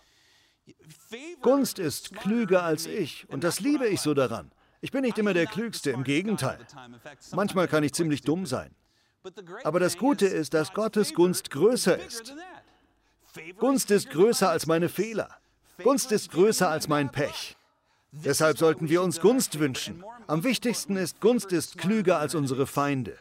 Gunst 1.42 1.78
ist 1.78 2.14
klüger 2.14 2.62
als 2.62 2.86
ich 2.86 3.28
und 3.28 3.44
das 3.44 3.60
liebe 3.60 3.86
ich 3.86 4.00
so 4.00 4.14
daran. 4.14 4.50
Ich 4.80 4.92
bin 4.92 5.02
nicht 5.02 5.18
immer 5.18 5.34
der 5.34 5.46
Klügste, 5.46 5.90
im 5.90 6.04
Gegenteil. 6.04 6.58
Manchmal 7.32 7.66
kann 7.66 7.82
ich 7.82 7.94
ziemlich 7.94 8.22
dumm 8.22 8.46
sein. 8.46 8.74
Aber 9.64 9.80
das 9.80 9.98
Gute 9.98 10.26
ist, 10.26 10.54
dass 10.54 10.72
Gottes 10.72 11.14
Gunst 11.14 11.50
größer 11.50 11.98
ist. 11.98 12.34
Gunst 13.58 13.90
ist 13.90 14.10
größer 14.10 14.48
als 14.48 14.66
meine 14.66 14.88
Fehler. 14.88 15.28
Gunst 15.82 16.12
ist 16.12 16.30
größer 16.30 16.68
als 16.68 16.88
mein 16.88 17.10
Pech. 17.10 17.56
Deshalb 18.12 18.58
sollten 18.58 18.88
wir 18.88 19.02
uns 19.02 19.20
Gunst 19.20 19.58
wünschen. 19.58 20.02
Am 20.26 20.44
wichtigsten 20.44 20.96
ist, 20.96 21.20
Gunst 21.20 21.52
ist 21.52 21.76
klüger 21.76 22.18
als 22.18 22.34
unsere 22.34 22.66
Feinde. 22.66 23.18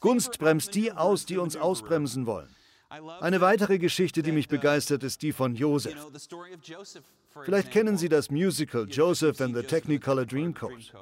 Gunst 0.00 0.38
bremst 0.38 0.74
die 0.74 0.92
aus, 0.92 1.26
die 1.26 1.38
uns 1.38 1.56
ausbremsen 1.56 2.26
wollen. 2.26 2.54
Eine 2.90 3.40
weitere 3.40 3.78
Geschichte, 3.78 4.22
die 4.22 4.32
mich 4.32 4.48
begeistert, 4.48 5.02
ist 5.02 5.20
die 5.22 5.32
von 5.32 5.54
Joseph. 5.54 5.94
Vielleicht 7.44 7.70
kennen 7.70 7.98
Sie 7.98 8.08
das 8.08 8.30
Musical 8.30 8.86
Joseph 8.88 9.40
and 9.40 9.54
the 9.54 9.62
Technicolor 9.62 10.24
Dreamcoat. 10.24 10.92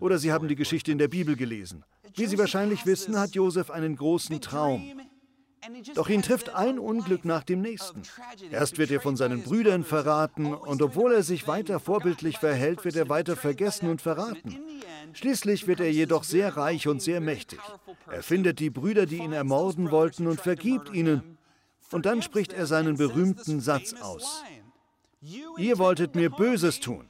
Oder 0.00 0.18
Sie 0.18 0.32
haben 0.32 0.48
die 0.48 0.56
Geschichte 0.56 0.90
in 0.90 0.98
der 0.98 1.08
Bibel 1.08 1.36
gelesen. 1.36 1.84
Wie 2.14 2.26
Sie 2.26 2.38
wahrscheinlich 2.38 2.86
wissen, 2.86 3.18
hat 3.18 3.34
Joseph 3.34 3.70
einen 3.70 3.96
großen 3.96 4.40
Traum. 4.40 5.00
Doch 5.94 6.08
ihn 6.08 6.22
trifft 6.22 6.54
ein 6.54 6.78
Unglück 6.78 7.24
nach 7.24 7.42
dem 7.42 7.60
nächsten. 7.60 8.02
Erst 8.50 8.78
wird 8.78 8.90
er 8.90 9.00
von 9.00 9.16
seinen 9.16 9.42
Brüdern 9.42 9.84
verraten 9.84 10.54
und 10.54 10.80
obwohl 10.80 11.12
er 11.12 11.22
sich 11.22 11.46
weiter 11.46 11.80
vorbildlich 11.80 12.38
verhält, 12.38 12.84
wird 12.84 12.96
er 12.96 13.08
weiter 13.08 13.36
vergessen 13.36 13.90
und 13.90 14.00
verraten. 14.00 14.58
Schließlich 15.12 15.66
wird 15.66 15.80
er 15.80 15.92
jedoch 15.92 16.24
sehr 16.24 16.56
reich 16.56 16.88
und 16.88 17.02
sehr 17.02 17.20
mächtig. 17.20 17.60
Er 18.10 18.22
findet 18.22 18.58
die 18.58 18.70
Brüder, 18.70 19.06
die 19.06 19.18
ihn 19.18 19.32
ermorden 19.32 19.90
wollten, 19.90 20.26
und 20.26 20.40
vergibt 20.40 20.92
ihnen. 20.94 21.36
Und 21.92 22.06
dann 22.06 22.22
spricht 22.22 22.52
er 22.52 22.66
seinen 22.66 22.96
berühmten 22.96 23.60
Satz 23.60 23.94
aus. 24.00 24.42
Ihr 25.58 25.78
wolltet 25.78 26.14
mir 26.14 26.30
Böses 26.30 26.80
tun, 26.80 27.06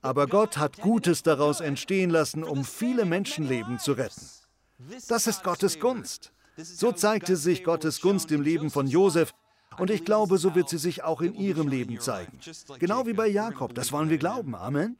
aber 0.00 0.26
Gott 0.26 0.56
hat 0.56 0.80
Gutes 0.80 1.22
daraus 1.22 1.60
entstehen 1.60 2.08
lassen, 2.08 2.44
um 2.44 2.64
viele 2.64 3.04
Menschenleben 3.04 3.78
zu 3.78 3.92
retten. 3.92 4.22
Das 5.08 5.26
ist 5.26 5.42
Gottes 5.44 5.78
Gunst. 5.78 6.32
So 6.62 6.92
zeigte 6.92 7.36
sich 7.36 7.64
Gottes 7.64 8.00
Gunst 8.00 8.30
im 8.32 8.42
Leben 8.42 8.70
von 8.70 8.86
Josef, 8.86 9.32
und 9.78 9.90
ich 9.90 10.04
glaube, 10.04 10.36
so 10.36 10.54
wird 10.54 10.68
sie 10.68 10.78
sich 10.78 11.04
auch 11.04 11.22
in 11.22 11.34
ihrem 11.34 11.68
Leben 11.68 12.00
zeigen. 12.00 12.38
Genau 12.78 13.06
wie 13.06 13.14
bei 13.14 13.28
Jakob, 13.28 13.74
das 13.74 13.92
wollen 13.92 14.10
wir 14.10 14.18
glauben. 14.18 14.54
Amen. 14.54 14.96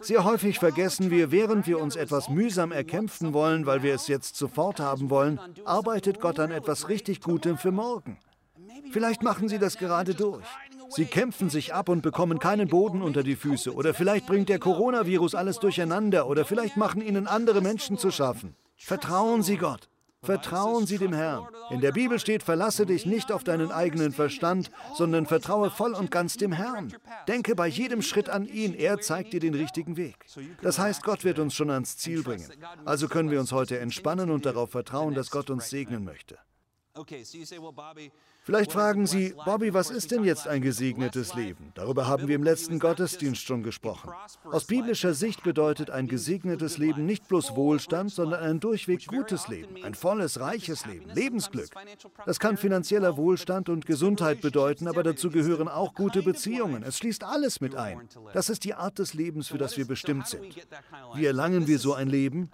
Sehr 0.00 0.24
häufig 0.24 0.58
vergessen 0.58 1.10
wir, 1.10 1.30
während 1.30 1.66
wir 1.66 1.78
uns 1.80 1.96
etwas 1.96 2.30
mühsam 2.30 2.72
erkämpfen 2.72 3.34
wollen, 3.34 3.66
weil 3.66 3.82
wir 3.82 3.94
es 3.94 4.08
jetzt 4.08 4.36
sofort 4.36 4.80
haben 4.80 5.10
wollen, 5.10 5.38
arbeitet 5.64 6.20
Gott 6.20 6.38
an 6.38 6.50
etwas 6.50 6.88
richtig 6.88 7.20
Gutem 7.20 7.58
für 7.58 7.72
morgen. 7.72 8.16
Vielleicht 8.90 9.22
machen 9.22 9.48
Sie 9.48 9.58
das 9.58 9.76
gerade 9.76 10.14
durch. 10.14 10.46
Sie 10.88 11.06
kämpfen 11.06 11.50
sich 11.50 11.74
ab 11.74 11.88
und 11.88 12.02
bekommen 12.02 12.38
keinen 12.38 12.68
Boden 12.68 13.02
unter 13.02 13.22
die 13.22 13.36
Füße. 13.36 13.74
Oder 13.74 13.92
vielleicht 13.92 14.26
bringt 14.26 14.48
der 14.48 14.58
Coronavirus 14.58 15.34
alles 15.34 15.58
durcheinander. 15.58 16.28
Oder 16.28 16.44
vielleicht 16.44 16.76
machen 16.76 17.02
Ihnen 17.02 17.26
andere 17.26 17.60
Menschen 17.60 17.98
zu 17.98 18.10
schaffen. 18.10 18.54
Vertrauen 18.76 19.42
Sie 19.42 19.56
Gott. 19.56 19.88
Vertrauen 20.24 20.86
Sie 20.86 20.98
dem 20.98 21.12
Herrn. 21.12 21.46
In 21.70 21.80
der 21.80 21.92
Bibel 21.92 22.18
steht, 22.18 22.42
verlasse 22.42 22.86
dich 22.86 23.06
nicht 23.06 23.30
auf 23.30 23.44
deinen 23.44 23.70
eigenen 23.70 24.12
Verstand, 24.12 24.70
sondern 24.94 25.26
vertraue 25.26 25.70
voll 25.70 25.92
und 25.94 26.10
ganz 26.10 26.36
dem 26.36 26.52
Herrn. 26.52 26.94
Denke 27.28 27.54
bei 27.54 27.66
jedem 27.66 28.02
Schritt 28.02 28.28
an 28.28 28.46
ihn, 28.46 28.74
er 28.74 28.98
zeigt 29.00 29.32
dir 29.32 29.40
den 29.40 29.54
richtigen 29.54 29.96
Weg. 29.96 30.16
Das 30.62 30.78
heißt, 30.78 31.02
Gott 31.02 31.24
wird 31.24 31.38
uns 31.38 31.54
schon 31.54 31.70
ans 31.70 31.96
Ziel 31.96 32.22
bringen. 32.22 32.50
Also 32.84 33.08
können 33.08 33.30
wir 33.30 33.40
uns 33.40 33.52
heute 33.52 33.78
entspannen 33.78 34.30
und 34.30 34.46
darauf 34.46 34.70
vertrauen, 34.70 35.14
dass 35.14 35.30
Gott 35.30 35.50
uns 35.50 35.68
segnen 35.70 36.04
möchte. 36.04 36.38
Vielleicht 38.44 38.72
fragen 38.72 39.06
Sie, 39.06 39.34
Bobby, 39.46 39.72
was 39.72 39.90
ist 39.90 40.10
denn 40.10 40.22
jetzt 40.22 40.46
ein 40.46 40.60
gesegnetes 40.60 41.34
Leben? 41.34 41.72
Darüber 41.72 42.06
haben 42.06 42.28
wir 42.28 42.34
im 42.34 42.42
letzten 42.42 42.78
Gottesdienst 42.78 43.40
schon 43.40 43.62
gesprochen. 43.62 44.10
Aus 44.44 44.66
biblischer 44.66 45.14
Sicht 45.14 45.42
bedeutet 45.42 45.88
ein 45.88 46.08
gesegnetes 46.08 46.76
Leben 46.76 47.06
nicht 47.06 47.26
bloß 47.26 47.56
Wohlstand, 47.56 48.12
sondern 48.12 48.42
ein 48.42 48.60
durchweg 48.60 49.06
gutes 49.06 49.48
Leben, 49.48 49.82
ein 49.82 49.94
volles, 49.94 50.40
reiches 50.40 50.84
Leben, 50.84 51.08
Lebensglück. 51.08 51.70
Das 52.26 52.38
kann 52.38 52.58
finanzieller 52.58 53.16
Wohlstand 53.16 53.70
und 53.70 53.86
Gesundheit 53.86 54.42
bedeuten, 54.42 54.88
aber 54.88 55.02
dazu 55.02 55.30
gehören 55.30 55.68
auch 55.68 55.94
gute 55.94 56.22
Beziehungen. 56.22 56.82
Es 56.82 56.98
schließt 56.98 57.24
alles 57.24 57.62
mit 57.62 57.74
ein. 57.76 58.06
Das 58.34 58.50
ist 58.50 58.64
die 58.64 58.74
Art 58.74 58.98
des 58.98 59.14
Lebens, 59.14 59.48
für 59.48 59.58
das 59.58 59.78
wir 59.78 59.86
bestimmt 59.86 60.28
sind. 60.28 60.44
Wie 61.14 61.24
erlangen 61.24 61.66
wir 61.66 61.78
so 61.78 61.94
ein 61.94 62.08
Leben? 62.08 62.50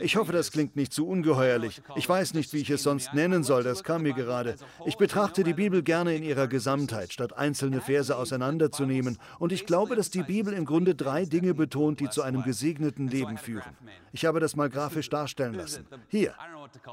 Ich 0.00 0.16
hoffe, 0.16 0.32
das 0.32 0.50
klingt 0.50 0.74
nicht 0.74 0.92
zu 0.92 1.06
ungeheuerlich. 1.06 1.80
Ich 1.94 2.08
weiß 2.08 2.34
nicht, 2.34 2.52
wie 2.52 2.58
ich 2.58 2.70
es 2.70 2.82
sonst 2.82 3.14
nennen 3.14 3.44
soll, 3.44 3.62
das 3.62 3.84
kam 3.84 4.02
mir 4.02 4.14
gerade. 4.14 4.56
Ich 4.84 4.96
betrachte 4.96 5.27
betrachte 5.28 5.44
die 5.44 5.54
Bibel 5.54 5.82
gerne 5.82 6.14
in 6.14 6.22
ihrer 6.22 6.48
Gesamtheit, 6.48 7.12
statt 7.12 7.36
einzelne 7.36 7.82
Verse 7.82 8.16
auseinanderzunehmen. 8.16 9.18
Und 9.38 9.52
ich 9.52 9.66
glaube, 9.66 9.94
dass 9.94 10.10
die 10.10 10.22
Bibel 10.22 10.54
im 10.54 10.64
Grunde 10.64 10.94
drei 10.94 11.26
Dinge 11.26 11.52
betont, 11.52 12.00
die 12.00 12.08
zu 12.08 12.22
einem 12.22 12.42
gesegneten 12.42 13.08
Leben 13.08 13.36
führen. 13.36 13.76
Ich 14.12 14.24
habe 14.24 14.40
das 14.40 14.56
mal 14.56 14.70
grafisch 14.70 15.10
darstellen 15.10 15.54
lassen. 15.54 15.86
Hier. 16.08 16.34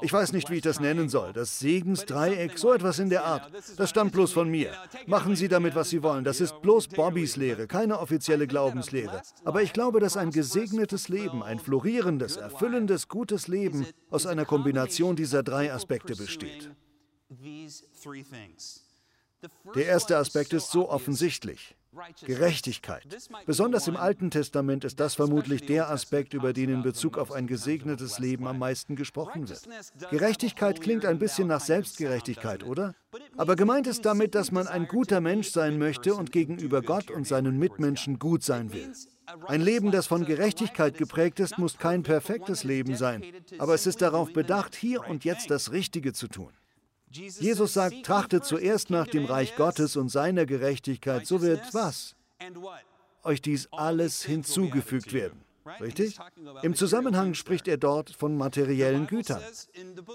Ich 0.02 0.12
weiß 0.12 0.32
nicht, 0.32 0.50
wie 0.50 0.56
ich 0.56 0.62
das 0.62 0.80
nennen 0.80 1.08
soll. 1.08 1.32
Das 1.32 1.58
Segensdreieck, 1.58 2.58
so 2.58 2.74
etwas 2.74 2.98
in 2.98 3.08
der 3.08 3.24
Art. 3.24 3.50
Das 3.76 3.88
stammt 3.90 4.12
bloß 4.12 4.32
von 4.32 4.50
mir. 4.50 4.72
Machen 5.06 5.34
Sie 5.34 5.48
damit, 5.48 5.74
was 5.74 5.88
Sie 5.88 6.02
wollen. 6.02 6.24
Das 6.24 6.40
ist 6.40 6.60
bloß 6.60 6.88
Bobbys 6.88 7.36
Lehre, 7.36 7.66
keine 7.66 7.98
offizielle 7.98 8.46
Glaubenslehre. 8.46 9.22
Aber 9.44 9.62
ich 9.62 9.72
glaube, 9.72 10.00
dass 10.00 10.16
ein 10.16 10.30
gesegnetes 10.30 11.08
Leben, 11.08 11.42
ein 11.42 11.58
florierendes, 11.58 12.36
erfüllendes, 12.36 13.08
gutes 13.08 13.48
Leben 13.48 13.86
aus 14.10 14.26
einer 14.26 14.44
Kombination 14.44 15.16
dieser 15.16 15.42
drei 15.42 15.72
Aspekte 15.72 16.14
besteht. 16.16 16.70
Der 19.74 19.86
erste 19.86 20.16
Aspekt 20.16 20.52
ist 20.52 20.70
so 20.70 20.88
offensichtlich. 20.88 21.76
Gerechtigkeit. 22.24 23.06
Besonders 23.46 23.88
im 23.88 23.96
Alten 23.96 24.30
Testament 24.30 24.84
ist 24.84 25.00
das 25.00 25.14
vermutlich 25.14 25.64
der 25.64 25.88
Aspekt, 25.90 26.34
über 26.34 26.52
den 26.52 26.68
in 26.68 26.82
Bezug 26.82 27.16
auf 27.16 27.32
ein 27.32 27.46
gesegnetes 27.46 28.18
Leben 28.18 28.46
am 28.46 28.58
meisten 28.58 28.96
gesprochen 28.96 29.48
wird. 29.48 29.66
Gerechtigkeit 30.10 30.80
klingt 30.80 31.06
ein 31.06 31.18
bisschen 31.18 31.48
nach 31.48 31.60
Selbstgerechtigkeit, 31.60 32.64
oder? 32.64 32.94
Aber 33.36 33.56
gemeint 33.56 33.86
ist 33.86 34.04
damit, 34.04 34.34
dass 34.34 34.52
man 34.52 34.66
ein 34.66 34.86
guter 34.88 35.20
Mensch 35.20 35.50
sein 35.50 35.78
möchte 35.78 36.14
und 36.14 36.32
gegenüber 36.32 36.82
Gott 36.82 37.10
und 37.10 37.26
seinen 37.26 37.58
Mitmenschen 37.58 38.18
gut 38.18 38.42
sein 38.42 38.72
will. 38.72 38.92
Ein 39.46 39.62
Leben, 39.62 39.90
das 39.90 40.06
von 40.06 40.24
Gerechtigkeit 40.24 40.98
geprägt 40.98 41.40
ist, 41.40 41.58
muss 41.58 41.78
kein 41.78 42.02
perfektes 42.02 42.62
Leben 42.62 42.94
sein, 42.96 43.24
aber 43.58 43.74
es 43.74 43.86
ist 43.86 44.02
darauf 44.02 44.32
bedacht, 44.32 44.74
hier 44.74 45.08
und 45.08 45.24
jetzt 45.24 45.50
das 45.50 45.72
Richtige 45.72 46.12
zu 46.12 46.28
tun. 46.28 46.52
Jesus 47.10 47.74
sagt, 47.74 48.04
trachtet 48.04 48.44
zuerst 48.44 48.90
nach 48.90 49.06
dem 49.06 49.24
Reich 49.24 49.56
Gottes 49.56 49.96
und 49.96 50.08
seiner 50.08 50.44
Gerechtigkeit, 50.44 51.26
so 51.26 51.40
wird 51.40 51.62
was? 51.72 52.14
Euch 53.22 53.40
dies 53.40 53.68
alles 53.72 54.22
hinzugefügt 54.22 55.12
werden. 55.12 55.45
Richtig? 55.80 56.18
Im 56.62 56.74
Zusammenhang 56.74 57.34
spricht 57.34 57.68
er 57.68 57.76
dort 57.76 58.10
von 58.10 58.36
materiellen 58.36 59.06
Gütern. 59.06 59.40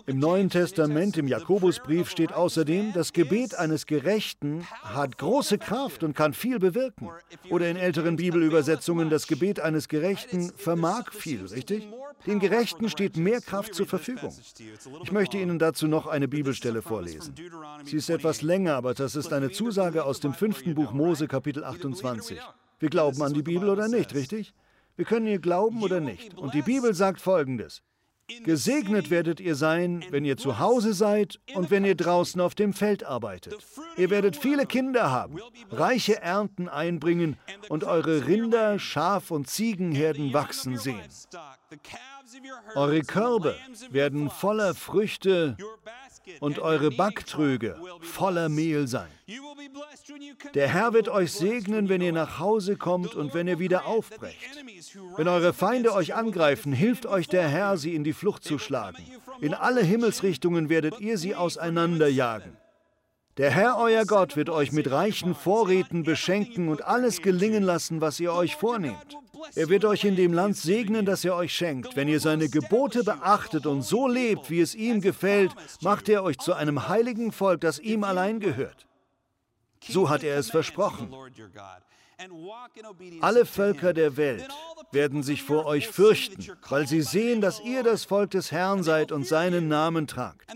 Im 0.06 0.20
Neuen 0.20 0.50
Testament, 0.50 1.18
im 1.18 1.28
Jakobusbrief 1.28 2.10
steht 2.10 2.34
außerdem, 2.34 2.94
das 2.94 3.14
Gebet 3.14 3.56
eines 3.56 3.86
Gerechten 3.86 4.66
hat 4.84 5.18
große 5.18 5.58
Kraft 5.58 6.04
und 6.04 6.16
kann 6.16 6.34
viel 6.34 6.60
bewirken. 6.60 7.10
Oder 7.50 7.70
in 7.70 7.78
älteren 7.78 8.16
Bibelübersetzungen, 8.16 9.10
das 9.10 9.28
Gebet 9.28 9.60
eines 9.60 9.88
Gerechten 9.88 10.52
vermag 10.56 11.12
viel, 11.12 11.46
richtig? 11.46 11.88
Den 12.26 12.40
Gerechten 12.40 12.90
steht 12.90 13.18
mehr 13.18 13.42
Kraft 13.42 13.74
zur 13.74 13.88
Verfügung. 13.88 14.34
Ich 15.04 15.12
möchte 15.12 15.38
Ihnen 15.38 15.60
dazu 15.60 15.88
noch 15.88 16.08
eine 16.08 16.28
Bibelstelle 16.28 16.82
vorlesen. 16.82 17.34
Sie 17.84 17.98
ist 17.98 18.10
etwas 18.10 18.42
länger, 18.42 18.76
aber 18.76 18.94
das 18.94 19.16
ist 19.16 19.34
eine 19.34 19.52
Zusage 19.52 20.04
aus 20.06 20.20
dem 20.20 20.34
fünften 20.34 20.76
Buch 20.76 20.92
Mose, 20.94 21.28
Kapitel 21.28 21.64
28. 21.64 22.40
Wir 22.80 22.90
glauben 22.90 23.22
an 23.22 23.34
die 23.34 23.44
Bibel 23.44 23.70
oder 23.70 23.88
nicht, 23.88 24.14
richtig? 24.14 24.54
Wir 25.02 25.08
können 25.08 25.26
ihr 25.26 25.40
glauben 25.40 25.82
oder 25.82 26.00
nicht. 26.00 26.38
Und 26.38 26.54
die 26.54 26.62
Bibel 26.62 26.94
sagt 26.94 27.22
Folgendes. 27.22 27.82
Gesegnet 28.44 29.10
werdet 29.10 29.40
ihr 29.40 29.56
sein, 29.56 30.06
wenn 30.12 30.24
ihr 30.26 30.38
zu 30.38 30.60
Hause 30.60 30.94
seid 30.94 31.40
und 31.56 31.72
wenn 31.72 31.84
ihr 31.86 31.96
draußen 31.96 32.40
auf 32.40 32.54
dem 32.54 32.72
Feld 32.72 33.04
arbeitet. 33.04 33.58
Ihr 33.98 34.12
werdet 34.12 34.36
viele 34.36 34.68
Kinder 34.68 35.10
haben, 35.10 35.40
reiche 35.72 36.22
Ernten 36.22 36.70
einbringen 36.70 37.36
und 37.68 37.84
eure 37.84 38.28
Rinder, 38.28 38.78
Schaf- 38.78 39.32
und 39.32 39.50
Ziegenherden 39.50 40.34
wachsen 40.34 40.78
sehen. 40.78 41.02
Eure 42.76 43.02
Körbe 43.02 43.56
werden 43.90 44.30
voller 44.30 44.76
Früchte 44.76 45.58
und 46.40 46.60
eure 46.60 46.92
Backtröge 46.92 47.76
voller 48.02 48.50
Mehl 48.50 48.88
sein. 48.88 49.10
Der 50.54 50.68
Herr 50.68 50.94
wird 50.94 51.10
euch 51.10 51.32
segnen, 51.32 51.90
wenn 51.90 52.02
ihr 52.02 52.14
nach 52.14 52.40
Hause 52.40 52.76
kommt 52.76 53.16
und 53.16 53.34
wenn 53.34 53.48
ihr 53.48 53.60
wieder 53.60 53.86
aufbrecht. 53.86 54.38
Wenn 55.16 55.28
eure 55.28 55.54
Feinde 55.54 55.94
euch 55.94 56.16
angreifen, 56.16 56.74
hilft 56.74 57.06
euch 57.06 57.28
der 57.28 57.48
Herr, 57.48 57.78
sie 57.78 57.96
in 57.96 58.04
die 58.04 58.14
Flucht 58.14 58.44
zu 58.44 58.58
schlagen. 58.58 58.98
In 59.40 59.54
alle 59.54 59.82
Himmelsrichtungen 59.82 60.70
werdet 60.70 61.00
ihr 61.00 61.18
sie 61.18 61.36
auseinanderjagen. 61.36 62.58
Der 63.38 63.50
Herr, 63.50 63.78
euer 63.78 64.06
Gott, 64.06 64.36
wird 64.36 64.50
euch 64.50 64.72
mit 64.72 64.92
reichen 64.92 65.36
Vorräten 65.36 66.04
beschenken 66.04 66.68
und 66.68 66.84
alles 66.86 67.22
gelingen 67.22 67.64
lassen, 67.64 68.02
was 68.02 68.20
ihr 68.20 68.34
euch 68.34 68.56
vornehmt. 68.58 69.18
Er 69.56 69.70
wird 69.70 69.86
euch 69.86 70.04
in 70.04 70.16
dem 70.16 70.34
Land 70.34 70.58
segnen, 70.58 71.06
das 71.06 71.24
er 71.24 71.36
euch 71.36 71.54
schenkt. 71.54 71.96
Wenn 71.96 72.08
ihr 72.08 72.20
seine 72.20 72.50
Gebote 72.50 73.04
beachtet 73.04 73.66
und 73.66 73.82
so 73.82 74.08
lebt, 74.08 74.50
wie 74.50 74.60
es 74.60 74.76
ihm 74.76 75.02
gefällt, 75.02 75.54
macht 75.82 76.10
er 76.10 76.24
euch 76.24 76.38
zu 76.38 76.54
einem 76.54 76.90
heiligen 76.90 77.32
Volk, 77.32 77.62
das 77.62 77.80
ihm 77.80 78.04
allein 78.04 78.40
gehört. 78.40 78.86
So 79.88 80.10
hat 80.10 80.24
er 80.24 80.38
es 80.38 80.52
versprochen. 80.52 81.14
Alle 83.22 83.46
Völker 83.46 83.94
der 83.94 84.16
Welt 84.18 84.48
werden 84.92 85.24
sich 85.24 85.42
vor 85.42 85.66
euch 85.66 85.88
fürchten, 85.88 86.46
weil 86.70 86.88
sie 86.88 87.02
sehen, 87.02 87.42
dass 87.42 87.62
ihr 87.62 87.82
das 87.82 88.06
Volk 88.06 88.32
des 88.32 88.52
Herrn 88.52 88.84
seid 88.84 89.12
und 89.12 89.26
seinen 89.26 89.68
Namen 89.68 90.06
tragt. 90.06 90.52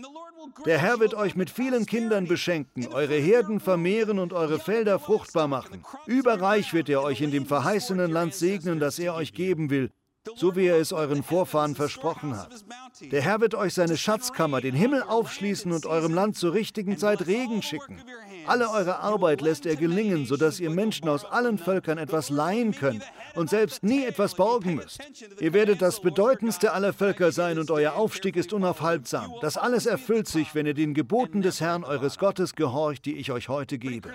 Der 0.64 0.78
Herr 0.78 1.00
wird 1.00 1.14
euch 1.14 1.36
mit 1.36 1.50
vielen 1.50 1.86
Kindern 1.86 2.26
beschenken, 2.26 2.88
eure 2.88 3.14
Herden 3.14 3.60
vermehren 3.60 4.18
und 4.18 4.32
eure 4.32 4.58
Felder 4.58 4.98
fruchtbar 4.98 5.48
machen. 5.48 5.84
Überreich 6.06 6.72
wird 6.72 6.88
er 6.88 7.02
euch 7.02 7.20
in 7.20 7.30
dem 7.30 7.46
verheißenen 7.46 8.10
Land 8.10 8.34
segnen, 8.34 8.80
das 8.80 8.98
er 8.98 9.14
euch 9.14 9.32
geben 9.32 9.70
will, 9.70 9.90
so 10.34 10.56
wie 10.56 10.66
er 10.66 10.76
es 10.76 10.92
euren 10.92 11.22
Vorfahren 11.22 11.74
versprochen 11.74 12.36
hat. 12.36 12.64
Der 13.12 13.22
Herr 13.22 13.40
wird 13.40 13.54
euch 13.54 13.74
seine 13.74 13.96
Schatzkammer, 13.96 14.60
den 14.60 14.74
Himmel 14.74 15.02
aufschließen 15.02 15.72
und 15.72 15.86
eurem 15.86 16.14
Land 16.14 16.36
zur 16.36 16.54
richtigen 16.54 16.98
Zeit 16.98 17.26
Regen 17.26 17.62
schicken. 17.62 18.02
Alle 18.46 18.70
eure 18.70 19.00
Arbeit 19.00 19.40
lässt 19.40 19.66
er 19.66 19.76
gelingen, 19.76 20.26
sodass 20.26 20.60
ihr 20.60 20.70
Menschen 20.70 21.08
aus 21.08 21.24
allen 21.24 21.58
Völkern 21.58 21.98
etwas 21.98 22.30
leihen 22.30 22.72
könnt 22.72 23.02
und 23.34 23.50
selbst 23.50 23.82
nie 23.82 24.04
etwas 24.04 24.34
borgen 24.34 24.76
müsst. 24.76 25.00
Ihr 25.40 25.52
werdet 25.52 25.82
das 25.82 26.00
bedeutendste 26.00 26.72
aller 26.72 26.92
Völker 26.92 27.32
sein 27.32 27.58
und 27.58 27.70
euer 27.70 27.94
Aufstieg 27.94 28.36
ist 28.36 28.52
unaufhaltsam. 28.52 29.32
Das 29.40 29.56
alles 29.56 29.86
erfüllt 29.86 30.28
sich, 30.28 30.54
wenn 30.54 30.66
ihr 30.66 30.74
den 30.74 30.94
Geboten 30.94 31.42
des 31.42 31.60
Herrn 31.60 31.84
eures 31.84 32.18
Gottes 32.18 32.54
gehorcht, 32.54 33.04
die 33.04 33.16
ich 33.16 33.32
euch 33.32 33.48
heute 33.48 33.78
gebe. 33.78 34.12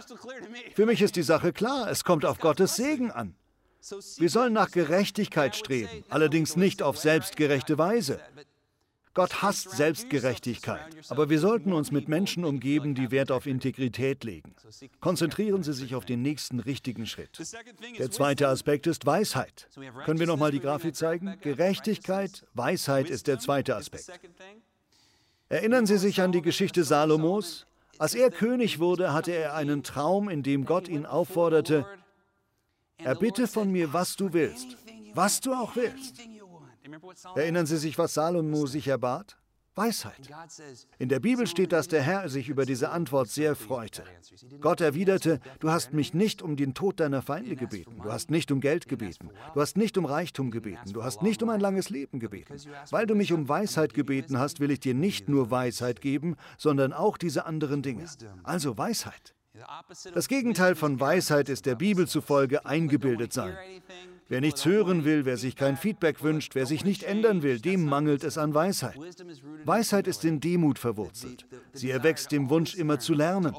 Für 0.76 0.86
mich 0.86 1.02
ist 1.02 1.16
die 1.16 1.24
Sache 1.24 1.54
klar, 1.54 1.90
es 1.90 2.04
kommt 2.04 2.26
auf 2.26 2.40
Gottes 2.40 2.76
Segen 2.76 3.12
an. 3.12 3.36
Wir 4.18 4.30
sollen 4.30 4.54
nach 4.54 4.72
Gerechtigkeit 4.72 5.56
streben, 5.56 6.04
allerdings 6.10 6.56
nicht 6.56 6.84
auf 6.84 6.98
selbstgerechte 6.98 7.78
Weise. 7.78 8.20
Gott 9.14 9.42
hasst 9.42 9.72
Selbstgerechtigkeit, 9.72 10.80
aber 11.10 11.30
wir 11.30 11.40
sollten 11.40 11.74
uns 11.74 11.92
mit 11.92 12.08
Menschen 12.08 12.46
umgeben, 12.46 12.96
die 12.96 13.12
Wert 13.12 13.30
auf 13.30 13.46
Integrität 13.46 14.24
legen. 14.24 14.56
Konzentrieren 15.02 15.64
Sie 15.64 15.74
sich 15.74 15.96
auf 15.96 16.06
den 16.06 16.22
nächsten 16.22 16.62
richtigen 16.62 17.06
Schritt. 17.06 17.38
Der 18.00 18.10
zweite 18.10 18.48
Aspekt 18.48 18.88
ist 18.88 19.06
Weisheit. 19.06 19.68
Können 20.06 20.20
wir 20.20 20.28
nochmal 20.28 20.52
die 20.52 20.62
Grafik 20.62 20.96
zeigen? 20.96 21.36
Gerechtigkeit, 21.42 22.46
Weisheit 22.54 23.10
ist 23.10 23.28
der 23.28 23.40
zweite 23.40 23.76
Aspekt. 23.76 24.10
Erinnern 25.50 25.86
Sie 25.86 25.98
sich 25.98 26.22
an 26.22 26.32
die 26.32 26.42
Geschichte 26.42 26.86
Salomos? 26.86 27.66
Als 27.98 28.16
er 28.16 28.32
König 28.32 28.80
wurde, 28.80 29.14
hatte 29.14 29.32
er 29.32 29.56
einen 29.56 29.84
Traum, 29.84 30.30
in 30.30 30.42
dem 30.42 30.66
Gott 30.66 30.88
ihn 30.88 31.06
aufforderte, 31.06 31.86
erbitte 33.04 33.48
von 33.48 33.72
mir, 33.72 33.94
was 33.94 34.16
du 34.16 34.34
willst, 34.34 34.78
was 35.14 35.40
du 35.40 35.54
auch 35.54 35.76
willst. 35.76 36.20
Erinnern 37.36 37.66
Sie 37.66 37.78
sich, 37.78 37.98
was 37.98 38.14
Salomo 38.14 38.66
sich 38.66 38.88
erbat? 38.88 39.38
Weisheit. 39.76 40.30
In 41.00 41.08
der 41.08 41.22
Bibel 41.22 41.48
steht, 41.48 41.72
dass 41.72 41.88
der 41.88 42.02
Herr 42.02 42.28
sich 42.28 42.50
über 42.50 42.66
diese 42.66 42.90
Antwort 42.90 43.30
sehr 43.30 43.56
freute. 43.56 44.04
Gott 44.60 44.82
erwiderte, 44.82 45.40
du 45.60 45.72
hast 45.72 45.94
mich 45.94 46.14
nicht 46.14 46.42
um 46.42 46.58
den 46.58 46.74
Tod 46.74 47.00
deiner 47.00 47.22
Feinde 47.22 47.56
gebeten, 47.56 48.02
du 48.04 48.12
hast 48.12 48.32
nicht 48.32 48.52
um 48.52 48.60
Geld 48.60 48.90
gebeten, 48.90 49.30
du 49.54 49.62
hast 49.62 49.78
nicht 49.78 49.98
um 49.98 50.06
Reichtum 50.06 50.52
gebeten, 50.52 50.92
du 50.92 51.04
hast 51.04 51.22
nicht 51.22 51.42
um 51.42 51.50
ein 51.50 51.62
langes 51.62 51.90
Leben 51.90 52.20
gebeten. 52.20 52.56
Weil 52.90 53.08
du 53.08 53.16
mich 53.16 53.32
um 53.32 53.48
Weisheit 53.48 53.94
gebeten 53.94 54.38
hast, 54.38 54.60
will 54.60 54.72
ich 54.72 54.82
dir 54.82 54.94
nicht 54.94 55.30
nur 55.30 55.52
Weisheit 55.52 56.02
geben, 56.02 56.36
sondern 56.58 56.92
auch 56.92 57.18
diese 57.18 57.46
anderen 57.46 57.82
Dinge. 57.82 58.06
Also 58.44 58.78
Weisheit. 58.78 59.34
Das 60.14 60.28
Gegenteil 60.28 60.76
von 60.76 61.00
Weisheit 61.00 61.50
ist 61.50 61.66
der 61.66 61.76
Bibel 61.76 62.08
zufolge 62.08 62.66
eingebildet 62.66 63.34
sein. 63.34 63.56
Wer 64.30 64.40
nichts 64.40 64.64
hören 64.66 65.04
will, 65.04 65.26
wer 65.26 65.36
sich 65.36 65.58
kein 65.58 65.76
Feedback 65.76 66.24
wünscht, 66.24 66.56
wer 66.56 66.66
sich 66.66 66.86
nicht 66.86 67.04
ändern 67.04 67.44
will, 67.44 67.60
dem 67.60 67.84
mangelt 67.86 68.24
es 68.24 68.38
an 68.38 68.54
Weisheit. 68.54 68.98
Weisheit 69.66 70.08
ist 70.08 70.24
in 70.24 70.40
Demut 70.40 70.80
verwurzelt. 70.80 71.46
Sie 71.74 71.90
erwächst 71.90 72.32
dem 72.32 72.50
Wunsch, 72.50 72.76
immer 72.76 73.00
zu 73.00 73.14
lernen. 73.14 73.54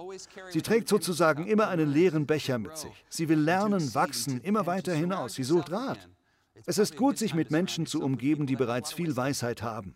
Sie 0.49 0.63
trägt 0.63 0.89
sozusagen 0.89 1.47
immer 1.47 1.69
einen 1.69 1.93
leeren 1.93 2.27
Becher 2.27 2.59
mit 2.59 2.79
sich. 2.79 3.05
Sie 3.11 3.29
will 3.29 3.41
lernen, 3.41 3.95
wachsen, 3.95 4.41
immer 4.41 4.65
weiter 4.65 4.95
hinaus. 4.95 5.35
Sie 5.35 5.45
sucht 5.45 5.71
Rat. 5.71 6.09
Es 6.67 6.79
ist 6.79 6.97
gut, 6.97 7.19
sich 7.19 7.35
mit 7.35 7.51
Menschen 7.51 7.87
zu 7.87 8.03
umgeben, 8.03 8.47
die 8.47 8.57
bereits 8.57 8.93
viel 8.93 9.17
Weisheit 9.17 9.63
haben. 9.63 9.95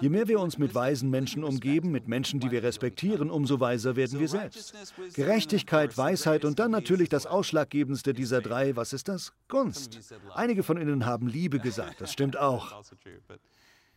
Je 0.00 0.08
mehr 0.08 0.28
wir 0.28 0.40
uns 0.40 0.58
mit 0.58 0.74
weisen 0.74 1.10
Menschen 1.10 1.44
umgeben, 1.44 1.90
mit 1.90 2.08
Menschen, 2.08 2.40
die 2.40 2.50
wir 2.50 2.62
respektieren, 2.62 3.30
umso 3.30 3.60
weiser 3.60 3.96
werden 3.96 4.18
wir 4.18 4.28
selbst. 4.28 4.74
Gerechtigkeit, 5.14 5.96
Weisheit 5.96 6.44
und 6.44 6.58
dann 6.58 6.70
natürlich 6.70 7.08
das 7.08 7.26
Ausschlaggebendste 7.26 8.14
dieser 8.14 8.40
drei, 8.40 8.76
was 8.76 8.92
ist 8.92 9.08
das? 9.08 9.32
Gunst. 9.48 10.00
Einige 10.34 10.62
von 10.62 10.80
Ihnen 10.80 11.06
haben 11.06 11.28
Liebe 11.28 11.58
gesagt, 11.58 12.00
das 12.00 12.12
stimmt 12.12 12.36
auch. 12.36 12.82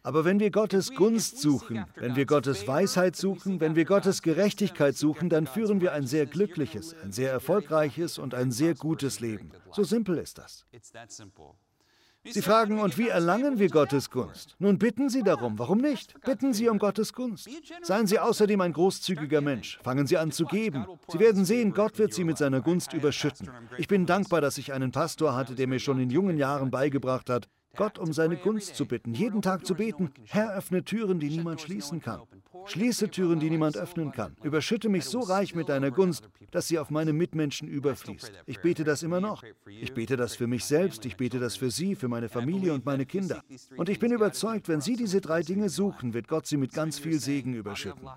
Aber 0.04 0.24
wenn 0.24 0.40
wir 0.40 0.52
Gottes 0.52 0.94
Gunst 0.94 1.40
suchen, 1.40 1.84
wenn 1.96 2.16
wir 2.16 2.28
Gottes 2.28 2.68
Weisheit 2.68 3.16
suchen, 3.16 3.60
wenn 3.60 3.76
wir 3.76 3.86
Gottes 3.86 4.22
Gerechtigkeit 4.22 4.96
suchen, 4.96 5.30
dann 5.30 5.48
führen 5.48 5.82
wir 5.82 5.94
ein 5.94 6.06
sehr 6.06 6.28
glückliches, 6.28 6.96
ein 7.04 7.12
sehr 7.12 7.32
erfolgreiches 7.32 8.20
und 8.20 8.36
ein 8.36 8.52
sehr 8.52 8.76
gutes 8.76 9.20
Leben. 9.20 9.50
So 9.72 9.84
simpel 9.84 10.20
ist 10.20 10.38
das. 10.38 10.68
Sie 12.28 12.42
fragen, 12.42 12.80
und 12.80 12.98
wie 12.98 13.08
erlangen 13.08 13.60
wir 13.60 13.70
Gottes 13.70 14.10
Gunst? 14.10 14.56
Nun 14.60 14.78
bitten 14.78 15.10
Sie 15.10 15.22
darum, 15.22 15.60
warum 15.60 15.78
nicht? 15.78 16.20
Bitten 16.22 16.54
Sie 16.54 16.70
um 16.70 16.80
Gottes 16.80 17.14
Gunst. 17.14 17.50
Seien 17.82 18.08
Sie 18.08 18.20
außerdem 18.20 18.60
ein 18.62 18.74
großzügiger 18.74 19.42
Mensch. 19.42 19.80
Fangen 19.84 20.08
Sie 20.08 20.18
an 20.18 20.32
zu 20.32 20.46
geben. 20.46 20.86
Sie 21.08 21.20
werden 21.20 21.46
sehen, 21.46 21.74
Gott 21.74 22.00
wird 22.00 22.14
Sie 22.14 22.24
mit 22.24 22.38
seiner 22.38 22.62
Gunst 22.62 22.94
überschütten. 22.94 23.50
Ich 23.78 23.88
bin 23.88 24.06
dankbar, 24.06 24.42
dass 24.42 24.58
ich 24.58 24.74
einen 24.74 24.92
Pastor 24.92 25.36
hatte, 25.36 25.56
der 25.56 25.68
mir 25.68 25.80
schon 25.80 26.00
in 26.00 26.10
jungen 26.10 26.38
Jahren 26.38 26.72
beigebracht 26.72 27.30
hat, 27.30 27.48
Gott 27.76 28.00
um 28.00 28.14
seine 28.14 28.38
Gunst 28.38 28.76
zu 28.76 28.86
bitten, 28.86 29.14
jeden 29.14 29.42
Tag 29.42 29.66
zu 29.66 29.76
beten, 29.76 30.12
Herr, 30.26 30.56
öffne 30.56 30.84
Türen, 30.84 31.20
die 31.20 31.30
niemand 31.30 31.62
schließen 31.62 32.02
kann. 32.02 32.22
Schließe 32.66 33.10
Türen, 33.10 33.40
die 33.40 33.50
niemand 33.50 33.78
öffnen 33.78 34.12
kann. 34.12 34.36
Überschütte 34.44 34.90
mich 34.90 35.06
so 35.06 35.20
reich 35.20 35.54
mit 35.54 35.70
deiner 35.70 35.92
Gunst, 35.92 36.30
dass 36.52 36.68
sie 36.68 36.80
auf 36.80 36.90
meine 36.90 37.14
Mitmenschen 37.14 37.68
überfließt. 37.68 38.32
Ich 38.46 38.62
bete 38.62 38.84
das 38.84 39.04
immer 39.04 39.22
noch. 39.22 39.44
Ich 39.68 39.94
bete 39.94 40.18
das 40.18 40.36
für 40.36 40.48
mich 40.48 40.66
selbst, 40.66 41.06
ich 41.06 41.18
bete 41.18 41.40
das 41.40 41.56
für 41.56 41.70
Sie, 41.70 41.96
für 41.96 42.08
meine 42.08 42.30
Familie 42.30 42.74
und 42.74 42.86
meine 42.86 43.06
Kinder. 43.06 43.44
Und 43.78 43.90
ich 43.90 44.00
bin 44.00 44.12
überzeugt, 44.12 44.68
wenn 44.68 44.82
Sie 44.82 44.96
diese 44.96 45.22
drei 45.22 45.42
Dinge 45.42 45.70
suchen, 45.70 46.14
wird 46.14 46.28
Gott 46.28 46.48
Sie 46.48 46.58
mit 46.58 46.74
ganz 46.74 46.98
viel 46.98 47.20
Segen 47.20 47.54
überschütten. 47.54 48.08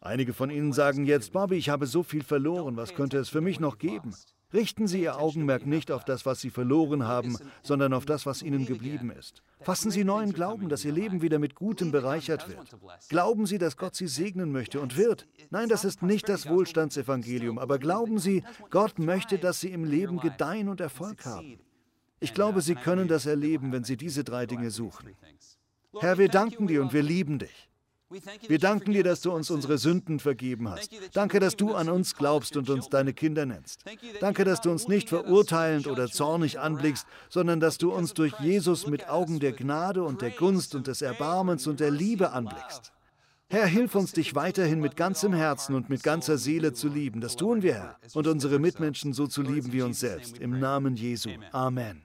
Einige 0.00 0.32
von 0.32 0.50
Ihnen 0.50 0.72
sagen 0.72 1.04
jetzt, 1.06 1.32
Bobby, 1.32 1.56
ich 1.56 1.68
habe 1.68 1.86
so 1.86 2.02
viel 2.02 2.22
verloren, 2.22 2.76
was 2.76 2.94
könnte 2.94 3.18
es 3.18 3.28
für 3.28 3.40
mich 3.40 3.58
noch 3.58 3.78
geben? 3.78 4.14
Richten 4.52 4.86
Sie 4.86 5.02
Ihr 5.02 5.18
Augenmerk 5.18 5.66
nicht 5.66 5.90
auf 5.90 6.04
das, 6.04 6.26
was 6.26 6.40
Sie 6.40 6.50
verloren 6.50 7.06
haben, 7.06 7.38
sondern 7.62 7.92
auf 7.92 8.04
das, 8.04 8.26
was 8.26 8.42
Ihnen 8.42 8.66
geblieben 8.66 9.10
ist. 9.10 9.42
Fassen 9.60 9.90
Sie 9.90 10.04
neuen 10.04 10.32
Glauben, 10.32 10.68
dass 10.68 10.84
Ihr 10.84 10.92
Leben 10.92 11.22
wieder 11.22 11.38
mit 11.38 11.54
Gutem 11.54 11.90
bereichert 11.90 12.48
wird. 12.48 12.76
Glauben 13.08 13.46
Sie, 13.46 13.58
dass 13.58 13.76
Gott 13.76 13.94
Sie 13.94 14.08
segnen 14.08 14.52
möchte 14.52 14.80
und 14.80 14.96
wird. 14.96 15.26
Nein, 15.50 15.68
das 15.68 15.84
ist 15.84 16.02
nicht 16.02 16.28
das 16.28 16.48
Wohlstandsevangelium, 16.48 17.58
aber 17.58 17.78
glauben 17.78 18.18
Sie, 18.18 18.44
Gott 18.70 18.98
möchte, 18.98 19.38
dass 19.38 19.60
Sie 19.60 19.70
im 19.70 19.84
Leben 19.84 20.20
gedeihen 20.20 20.68
und 20.68 20.80
Erfolg 20.80 21.24
haben. 21.24 21.58
Ich 22.20 22.34
glaube, 22.34 22.60
Sie 22.60 22.74
können 22.74 23.08
das 23.08 23.26
erleben, 23.26 23.72
wenn 23.72 23.84
Sie 23.84 23.96
diese 23.96 24.22
drei 24.22 24.46
Dinge 24.46 24.70
suchen. 24.70 25.16
Herr, 25.98 26.18
wir 26.18 26.28
danken 26.28 26.66
dir 26.66 26.82
und 26.82 26.92
wir 26.92 27.02
lieben 27.02 27.38
dich. 27.38 27.71
Wir 28.46 28.58
danken 28.58 28.92
dir, 28.92 29.04
dass 29.04 29.20
du 29.20 29.32
uns 29.32 29.50
unsere 29.50 29.78
Sünden 29.78 30.20
vergeben 30.20 30.68
hast. 30.68 30.90
Danke, 31.12 31.40
dass 31.40 31.56
du 31.56 31.74
an 31.74 31.88
uns 31.88 32.14
glaubst 32.14 32.56
und 32.56 32.68
uns 32.70 32.88
deine 32.88 33.12
Kinder 33.12 33.46
nennst. 33.46 33.84
Danke, 34.20 34.44
dass 34.44 34.60
du 34.60 34.70
uns 34.70 34.88
nicht 34.88 35.08
verurteilend 35.08 35.86
oder 35.86 36.08
zornig 36.08 36.58
anblickst, 36.58 37.06
sondern 37.28 37.60
dass 37.60 37.78
du 37.78 37.92
uns 37.92 38.14
durch 38.14 38.38
Jesus 38.40 38.86
mit 38.86 39.08
Augen 39.08 39.40
der 39.40 39.52
Gnade 39.52 40.02
und 40.02 40.22
der 40.22 40.30
Gunst 40.30 40.74
und 40.74 40.86
des 40.86 41.02
Erbarmens 41.02 41.66
und 41.66 41.80
der 41.80 41.90
Liebe 41.90 42.32
anblickst. 42.32 42.92
Herr, 43.48 43.66
hilf 43.66 43.94
uns, 43.94 44.12
dich 44.12 44.34
weiterhin 44.34 44.80
mit 44.80 44.96
ganzem 44.96 45.34
Herzen 45.34 45.74
und 45.74 45.90
mit 45.90 46.02
ganzer 46.02 46.38
Seele 46.38 46.72
zu 46.72 46.88
lieben. 46.88 47.20
Das 47.20 47.36
tun 47.36 47.62
wir, 47.62 47.74
Herr. 47.74 47.98
Und 48.14 48.26
unsere 48.26 48.58
Mitmenschen 48.58 49.12
so 49.12 49.26
zu 49.26 49.42
lieben 49.42 49.72
wie 49.72 49.82
uns 49.82 50.00
selbst. 50.00 50.38
Im 50.38 50.58
Namen 50.58 50.96
Jesu. 50.96 51.28
Amen. 51.52 52.02